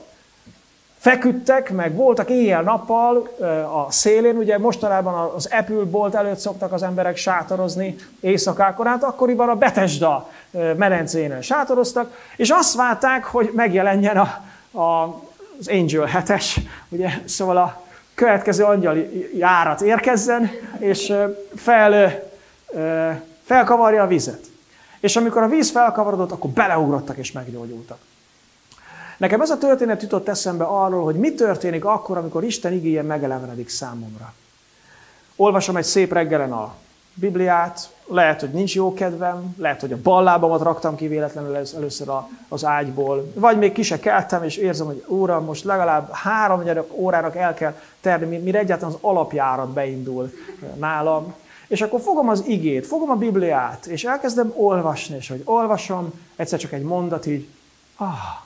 feküdtek, 1.07 1.71
meg 1.71 1.95
voltak 1.95 2.29
éjjel-nappal 2.29 3.29
a 3.73 3.91
szélén, 3.91 4.37
ugye 4.37 4.57
mostanában 4.57 5.31
az 5.35 5.49
Apple 5.51 5.83
bolt 5.83 6.15
előtt 6.15 6.37
szoktak 6.37 6.73
az 6.73 6.83
emberek 6.83 7.17
sátorozni 7.17 7.95
éjszakákor, 8.19 8.85
hát 8.85 9.03
akkoriban 9.03 9.49
a 9.49 9.55
Betesda 9.55 10.29
medencénen 10.51 11.41
sátoroztak, 11.41 12.17
és 12.35 12.49
azt 12.49 12.75
várták, 12.75 13.23
hogy 13.23 13.51
megjelenjen 13.55 14.17
a, 14.17 14.43
a, 14.79 15.21
az 15.59 15.67
Angel 15.67 16.09
7-es, 16.13 16.55
ugye, 16.89 17.09
szóval 17.25 17.57
a 17.57 17.81
következő 18.15 18.63
angyali 18.63 19.29
járat 19.37 19.81
érkezzen, 19.81 20.51
és 20.79 21.13
fel, 21.55 22.23
felkavarja 23.43 24.03
a 24.03 24.07
vizet. 24.07 24.45
És 24.99 25.15
amikor 25.15 25.41
a 25.41 25.47
víz 25.47 25.71
felkavarodott, 25.71 26.31
akkor 26.31 26.49
beleugrottak 26.49 27.17
és 27.17 27.31
meggyógyultak. 27.31 27.97
Nekem 29.17 29.41
ez 29.41 29.49
a 29.49 29.57
történet 29.57 30.01
jutott 30.01 30.27
eszembe 30.27 30.63
arról, 30.63 31.03
hogy 31.03 31.15
mi 31.15 31.33
történik 31.33 31.85
akkor, 31.85 32.17
amikor 32.17 32.43
Isten 32.43 32.73
igéje 32.73 33.01
megelevenedik 33.01 33.69
számomra. 33.69 34.33
Olvasom 35.35 35.77
egy 35.77 35.83
szép 35.83 36.13
reggelen 36.13 36.51
a 36.51 36.73
Bibliát, 37.13 37.89
lehet, 38.07 38.39
hogy 38.39 38.49
nincs 38.49 38.75
jó 38.75 38.93
kedvem, 38.93 39.55
lehet, 39.57 39.81
hogy 39.81 39.91
a 39.91 40.01
bal 40.03 40.23
lábamat 40.23 40.61
raktam 40.61 40.95
ki 40.95 41.07
véletlenül 41.07 41.55
először 41.75 42.07
az 42.47 42.65
ágyból, 42.65 43.31
vagy 43.33 43.57
még 43.57 43.71
ki 43.71 43.81
se 43.81 43.99
keltem, 43.99 44.43
és 44.43 44.57
érzem, 44.57 44.85
hogy 44.85 45.03
óra, 45.07 45.39
most 45.39 45.63
legalább 45.63 46.11
három 46.11 46.63
órának 46.91 47.35
el 47.35 47.53
kell 47.53 47.73
terni, 48.01 48.37
mire 48.37 48.59
egyáltalán 48.59 48.93
az 48.93 48.99
alapjárat 49.01 49.69
beindul 49.69 50.31
nálam. 50.79 51.33
És 51.67 51.81
akkor 51.81 51.99
fogom 51.99 52.29
az 52.29 52.43
igét, 52.45 52.87
fogom 52.87 53.09
a 53.09 53.15
Bibliát, 53.15 53.85
és 53.85 54.03
elkezdem 54.03 54.53
olvasni, 54.55 55.15
és 55.15 55.29
hogy 55.29 55.41
olvasom, 55.45 56.13
egyszer 56.35 56.59
csak 56.59 56.71
egy 56.71 56.83
mondat 56.83 57.25
így, 57.25 57.47
ah, 57.95 58.45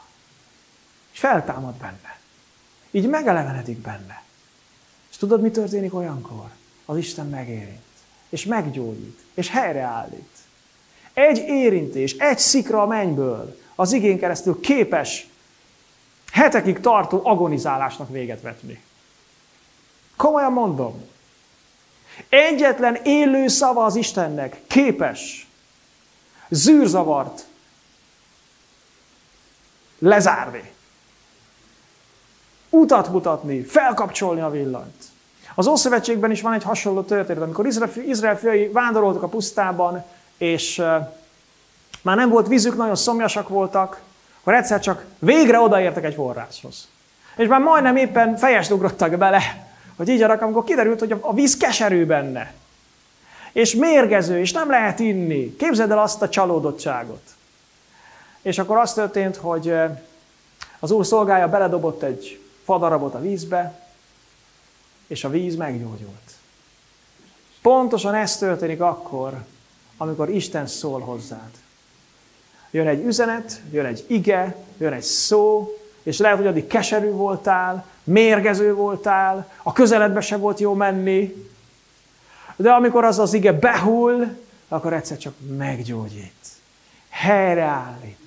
és 1.11 1.19
feltámad 1.19 1.73
benne. 1.73 2.19
Így 2.91 3.07
megelevenedik 3.07 3.77
benne. 3.77 4.23
És 5.09 5.17
tudod, 5.17 5.41
mi 5.41 5.51
történik 5.51 5.93
olyankor? 5.93 6.49
Az 6.85 6.97
Isten 6.97 7.27
megérint, 7.27 7.81
és 8.29 8.45
meggyógyít, 8.45 9.19
és 9.33 9.49
helyreállít. 9.49 10.37
Egy 11.13 11.37
érintés, 11.37 12.13
egy 12.13 12.39
szikra 12.39 12.81
a 12.81 12.85
mennyből 12.85 13.59
az 13.75 13.91
igén 13.91 14.19
keresztül 14.19 14.59
képes 14.59 15.27
hetekig 16.31 16.79
tartó 16.79 17.21
agonizálásnak 17.23 18.09
véget 18.09 18.41
vetni. 18.41 18.83
Komolyan 20.15 20.51
mondom. 20.51 21.09
Egyetlen 22.29 22.95
élő 23.03 23.47
szava 23.47 23.85
az 23.85 23.95
Istennek 23.95 24.61
képes 24.67 25.47
zűrzavart 26.49 27.45
lezárni 29.99 30.71
utat 32.71 33.11
mutatni, 33.11 33.61
felkapcsolni 33.61 34.41
a 34.41 34.49
villanyt. 34.49 35.03
Az 35.55 35.67
Ószövetségben 35.67 36.31
is 36.31 36.41
van 36.41 36.53
egy 36.53 36.63
hasonló 36.63 37.01
történet, 37.01 37.43
amikor 37.43 37.67
Izrael, 38.05 38.37
fiai 38.37 38.67
vándoroltak 38.67 39.23
a 39.23 39.27
pusztában, 39.27 40.03
és 40.37 40.83
már 42.01 42.15
nem 42.15 42.29
volt 42.29 42.47
vízük, 42.47 42.77
nagyon 42.77 42.95
szomjasak 42.95 43.49
voltak, 43.49 44.01
akkor 44.39 44.53
egyszer 44.53 44.79
csak 44.79 45.05
végre 45.19 45.59
odaértek 45.59 46.03
egy 46.03 46.13
forráshoz. 46.13 46.87
És 47.35 47.47
már 47.47 47.59
majdnem 47.59 47.95
éppen 47.95 48.37
fejest 48.37 48.71
ugrottak 48.71 49.17
bele, 49.17 49.69
hogy 49.95 50.09
így 50.09 50.21
arak, 50.21 50.41
amikor 50.41 50.63
kiderült, 50.63 50.99
hogy 50.99 51.15
a 51.19 51.33
víz 51.33 51.57
keserű 51.57 52.05
benne. 52.05 52.53
És 53.51 53.75
mérgező, 53.75 54.39
és 54.39 54.51
nem 54.51 54.69
lehet 54.69 54.99
inni. 54.99 55.55
Képzeld 55.55 55.91
el 55.91 55.99
azt 55.99 56.21
a 56.21 56.29
csalódottságot. 56.29 57.21
És 58.41 58.59
akkor 58.59 58.77
az 58.77 58.93
történt, 58.93 59.35
hogy 59.35 59.73
az 60.79 60.91
úr 60.91 61.05
szolgája 61.05 61.47
beledobott 61.47 62.03
egy 62.03 62.41
fadarabot 62.63 63.13
a 63.13 63.21
vízbe, 63.21 63.89
és 65.07 65.23
a 65.23 65.29
víz 65.29 65.55
meggyógyult. 65.55 66.31
Pontosan 67.61 68.13
ez 68.13 68.37
történik 68.37 68.81
akkor, 68.81 69.43
amikor 69.97 70.29
Isten 70.29 70.67
szól 70.67 70.99
hozzád. 70.99 71.49
Jön 72.71 72.87
egy 72.87 73.05
üzenet, 73.05 73.61
jön 73.71 73.85
egy 73.85 74.05
ige, 74.07 74.55
jön 74.77 74.93
egy 74.93 75.03
szó, 75.03 75.69
és 76.03 76.17
lehet, 76.17 76.37
hogy 76.37 76.47
addig 76.47 76.67
keserű 76.67 77.09
voltál, 77.09 77.85
mérgező 78.03 78.73
voltál, 78.73 79.51
a 79.63 79.71
közeledbe 79.71 80.21
se 80.21 80.37
volt 80.37 80.59
jó 80.59 80.73
menni, 80.73 81.49
de 82.55 82.71
amikor 82.71 83.03
az 83.03 83.19
az 83.19 83.33
ige 83.33 83.53
behull, 83.53 84.35
akkor 84.67 84.93
egyszer 84.93 85.17
csak 85.17 85.33
meggyógyít, 85.57 86.47
helyreállít, 87.09 88.20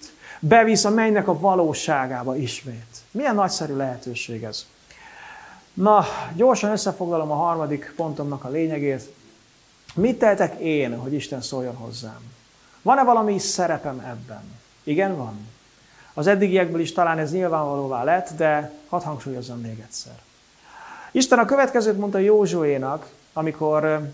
bevisz 0.49 0.84
a 0.84 0.90
mennynek 0.90 1.28
a 1.28 1.38
valóságába 1.38 2.36
ismét. 2.36 2.97
Milyen 3.11 3.34
nagyszerű 3.34 3.76
lehetőség 3.76 4.42
ez. 4.42 4.66
Na, 5.74 6.05
gyorsan 6.34 6.70
összefoglalom 6.70 7.30
a 7.30 7.34
harmadik 7.34 7.92
pontomnak 7.97 8.45
a 8.45 8.49
lényegét. 8.49 9.12
Mit 9.95 10.18
tehetek 10.18 10.61
én, 10.61 10.99
hogy 10.99 11.12
Isten 11.12 11.40
szóljon 11.40 11.74
hozzám? 11.74 12.20
Van-e 12.82 13.03
valami 13.03 13.38
szerepem 13.38 13.99
ebben? 13.99 14.42
Igen, 14.82 15.16
van. 15.16 15.49
Az 16.14 16.26
eddigiekből 16.26 16.80
is 16.80 16.92
talán 16.92 17.18
ez 17.18 17.32
nyilvánvalóvá 17.32 18.05
lett, 18.05 18.30
de 18.36 18.72
hadd 18.88 19.03
hangsúlyozzam 19.03 19.61
még 19.61 19.78
egyszer. 19.78 20.14
Isten 21.11 21.38
a 21.38 21.45
következőt 21.45 21.99
mondta 21.99 22.18
Józsuénak, 22.18 23.07
amikor 23.32 24.11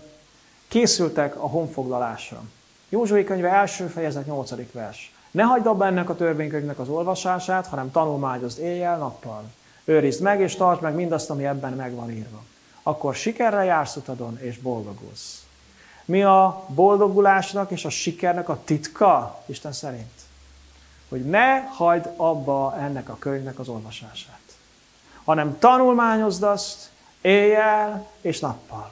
készültek 0.67 1.35
a 1.35 1.47
honfoglalásra. 1.47 2.41
Józsué 2.89 3.23
könyve 3.23 3.49
első 3.49 3.87
fejezet 3.87 4.25
8. 4.25 4.71
vers. 4.71 5.11
Ne 5.31 5.43
hagyd 5.43 5.65
abba 5.65 5.85
ennek 5.85 6.09
a 6.09 6.15
törvénykönyvnek 6.15 6.79
az 6.79 6.89
olvasását, 6.89 7.67
hanem 7.67 7.91
tanulmányozd 7.91 8.59
éjjel-nappal. 8.59 9.43
Őrizd 9.83 10.21
meg 10.21 10.41
és 10.41 10.55
tartsd 10.55 10.81
meg 10.81 10.95
mindazt, 10.95 11.29
ami 11.29 11.45
ebben 11.45 11.73
meg 11.73 11.95
van 11.95 12.11
írva. 12.11 12.43
Akkor 12.83 13.15
sikerre 13.15 13.63
jársz 13.63 13.95
utadon 13.95 14.39
és 14.39 14.57
boldogulsz. 14.57 15.43
Mi 16.05 16.23
a 16.23 16.65
boldogulásnak 16.67 17.71
és 17.71 17.85
a 17.85 17.89
sikernek 17.89 18.49
a 18.49 18.59
titka, 18.63 19.41
Isten 19.45 19.71
szerint? 19.71 20.11
Hogy 21.09 21.25
ne 21.25 21.59
hagyd 21.59 22.09
abba 22.15 22.75
ennek 22.79 23.09
a 23.09 23.17
könyvnek 23.19 23.59
az 23.59 23.67
olvasását, 23.67 24.39
hanem 25.23 25.59
tanulmányozd 25.59 26.43
azt 26.43 26.89
éjjel 27.21 28.07
és 28.21 28.39
nappal. 28.39 28.91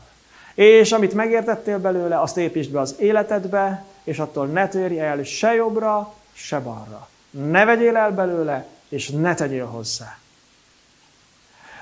És 0.54 0.92
amit 0.92 1.14
megértettél 1.14 1.80
belőle, 1.80 2.22
azt 2.22 2.38
építsd 2.38 2.72
be 2.72 2.80
az 2.80 2.96
életedbe, 3.00 3.86
és 4.04 4.20
attól 4.20 4.48
ne 4.48 4.68
törj 4.68 5.00
el 5.00 5.24
se 5.24 5.54
jobbra, 5.54 6.14
se 6.40 6.60
balra. 6.60 7.10
Ne 7.30 7.66
vegyél 7.66 7.98
el 7.98 8.12
belőle, 8.12 8.68
és 8.90 9.10
ne 9.10 9.34
tegyél 9.34 9.66
hozzá. 9.66 10.18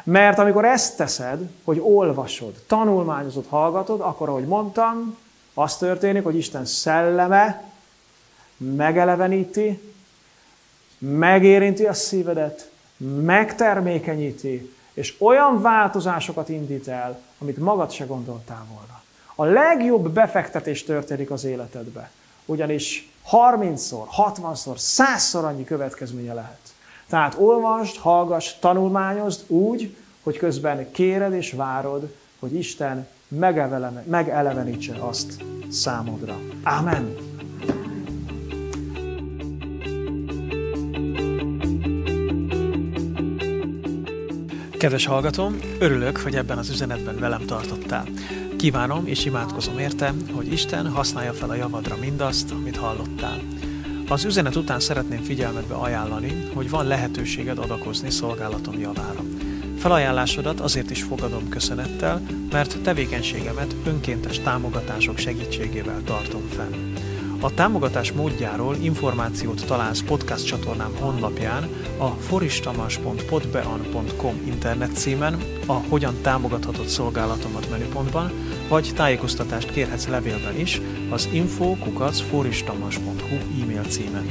Mert 0.04 0.40
amikor 0.40 0.66
ezt 0.66 0.98
teszed, 0.98 1.50
hogy 1.64 1.80
olvasod, 1.80 2.54
tanulmányozod, 2.68 3.46
hallgatod, 3.50 4.02
akkor, 4.02 4.30
ahogy 4.30 4.46
mondtam, 4.46 5.18
az 5.54 5.78
történik, 5.78 6.24
hogy 6.24 6.36
Isten 6.36 6.66
szelleme 6.66 7.64
megeleveníti, 8.58 9.94
megérinti 10.98 11.86
a 11.86 11.94
szívedet, 11.94 12.72
megtermékenyíti, 13.22 14.74
és 14.94 15.16
olyan 15.20 15.62
változásokat 15.62 16.50
indít 16.50 16.88
el, 16.88 17.22
amit 17.38 17.58
magad 17.58 17.92
se 17.92 18.06
gondoltál 18.06 18.66
volna. 18.70 19.02
A 19.36 19.46
legjobb 19.46 20.10
befektetés 20.10 20.84
történik 20.84 21.32
az 21.32 21.44
életedbe. 21.44 22.12
Ugyanis 22.46 23.12
30-szor, 23.32 24.06
60-szor, 24.18 24.76
100-szor 24.78 25.44
annyi 25.44 25.64
következménye 25.64 26.34
lehet. 26.34 26.60
Tehát 27.10 27.36
olvasd, 27.40 27.98
hallgass, 27.98 28.54
tanulmányozd 28.60 29.44
úgy, 29.48 29.96
hogy 30.24 30.38
közben 30.38 30.92
kéred 30.92 31.34
és 31.34 31.52
várod, 31.52 32.16
hogy 32.40 32.56
Isten 32.56 33.08
megelevenítse 34.06 34.96
azt 35.00 35.44
számodra. 35.70 36.40
Amen. 36.64 37.37
Kedves 44.78 45.06
hallgatom, 45.06 45.60
örülök, 45.80 46.18
hogy 46.18 46.36
ebben 46.36 46.58
az 46.58 46.70
üzenetben 46.70 47.20
velem 47.20 47.46
tartottál. 47.46 48.08
Kívánom 48.58 49.08
és 49.08 49.26
imádkozom 49.26 49.80
érte, 49.80 50.14
hogy 50.32 50.52
Isten 50.52 50.88
használja 50.88 51.34
fel 51.34 51.50
a 51.50 51.56
javadra 51.56 51.96
mindazt, 52.00 52.52
amit 52.52 52.78
hallottál. 52.78 53.42
Az 54.10 54.26
üzenet 54.26 54.56
után 54.56 54.80
szeretném 54.80 55.22
figyelmetbe 55.22 55.76
ajánlani, 55.76 56.50
hogy 56.54 56.70
van 56.70 56.86
lehetőséged 56.86 57.58
adakozni 57.58 58.10
szolgálatom 58.10 58.80
javára. 58.80 59.24
Felajánlásodat 59.78 60.60
azért 60.60 60.90
is 60.90 61.04
fogadom 61.04 61.50
köszönettel, 61.50 62.22
mert 62.52 62.82
tevékenységemet 62.82 63.76
önkéntes 63.86 64.40
támogatások 64.40 65.18
segítségével 65.18 66.02
tartom 66.06 66.48
fenn. 66.48 66.97
A 67.42 67.54
támogatás 67.54 68.12
módjáról 68.12 68.76
információt 68.76 69.66
találsz 69.66 70.02
podcast 70.02 70.46
csatornám 70.46 70.96
honlapján, 71.00 71.70
a 71.98 72.08
foristamas.podbean.com 72.08 74.42
internet 74.46 74.96
címen, 74.96 75.42
a 75.66 75.74
Hogyan 75.74 76.16
támogathatod 76.22 76.88
szolgálatomat 76.88 77.70
menüpontban, 77.70 78.32
vagy 78.70 78.92
tájékoztatást 78.96 79.72
kérhetsz 79.72 80.08
levélben 80.08 80.60
is 80.60 80.82
az 81.10 81.30
info.foristamas.hu 81.32 83.36
e-mail 83.62 83.84
címen. 83.84 84.26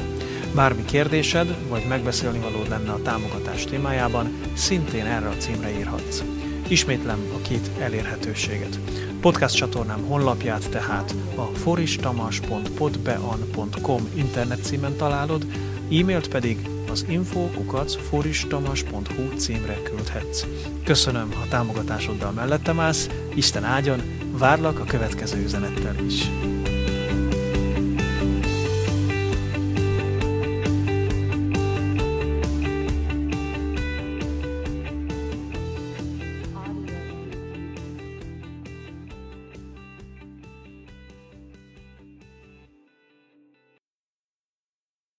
Bármi 0.54 0.84
kérdésed, 0.84 1.56
vagy 1.68 1.86
megbeszélni 1.88 2.38
valód 2.38 2.68
lenne 2.68 2.90
a 2.90 3.02
támogatás 3.02 3.64
témájában, 3.64 4.40
szintén 4.54 5.06
erre 5.06 5.28
a 5.28 5.36
címre 5.36 5.78
írhatsz. 5.78 6.22
Ismétlem 6.68 7.18
a 7.34 7.40
két 7.40 7.70
elérhetőséget. 7.78 8.78
Podcast 9.20 9.56
csatornám 9.56 10.04
honlapját 10.04 10.70
tehát 10.70 11.14
a 11.34 11.42
foristamas.podbean.com 11.42 14.08
internet 14.14 14.62
címen 14.62 14.96
találod, 14.96 15.46
e-mailt 15.90 16.28
pedig 16.28 16.68
az 16.90 17.04
info.foristamas.hu 17.08 19.36
címre 19.36 19.82
küldhetsz. 19.82 20.46
Köszönöm, 20.84 21.32
ha 21.32 21.48
támogatásoddal 21.48 22.32
mellettem 22.32 22.80
állsz, 22.80 23.08
Isten 23.34 23.64
áldjon, 23.64 24.02
várlak 24.38 24.78
a 24.78 24.84
következő 24.84 25.42
üzenettel 25.42 25.96
is. 26.06 26.30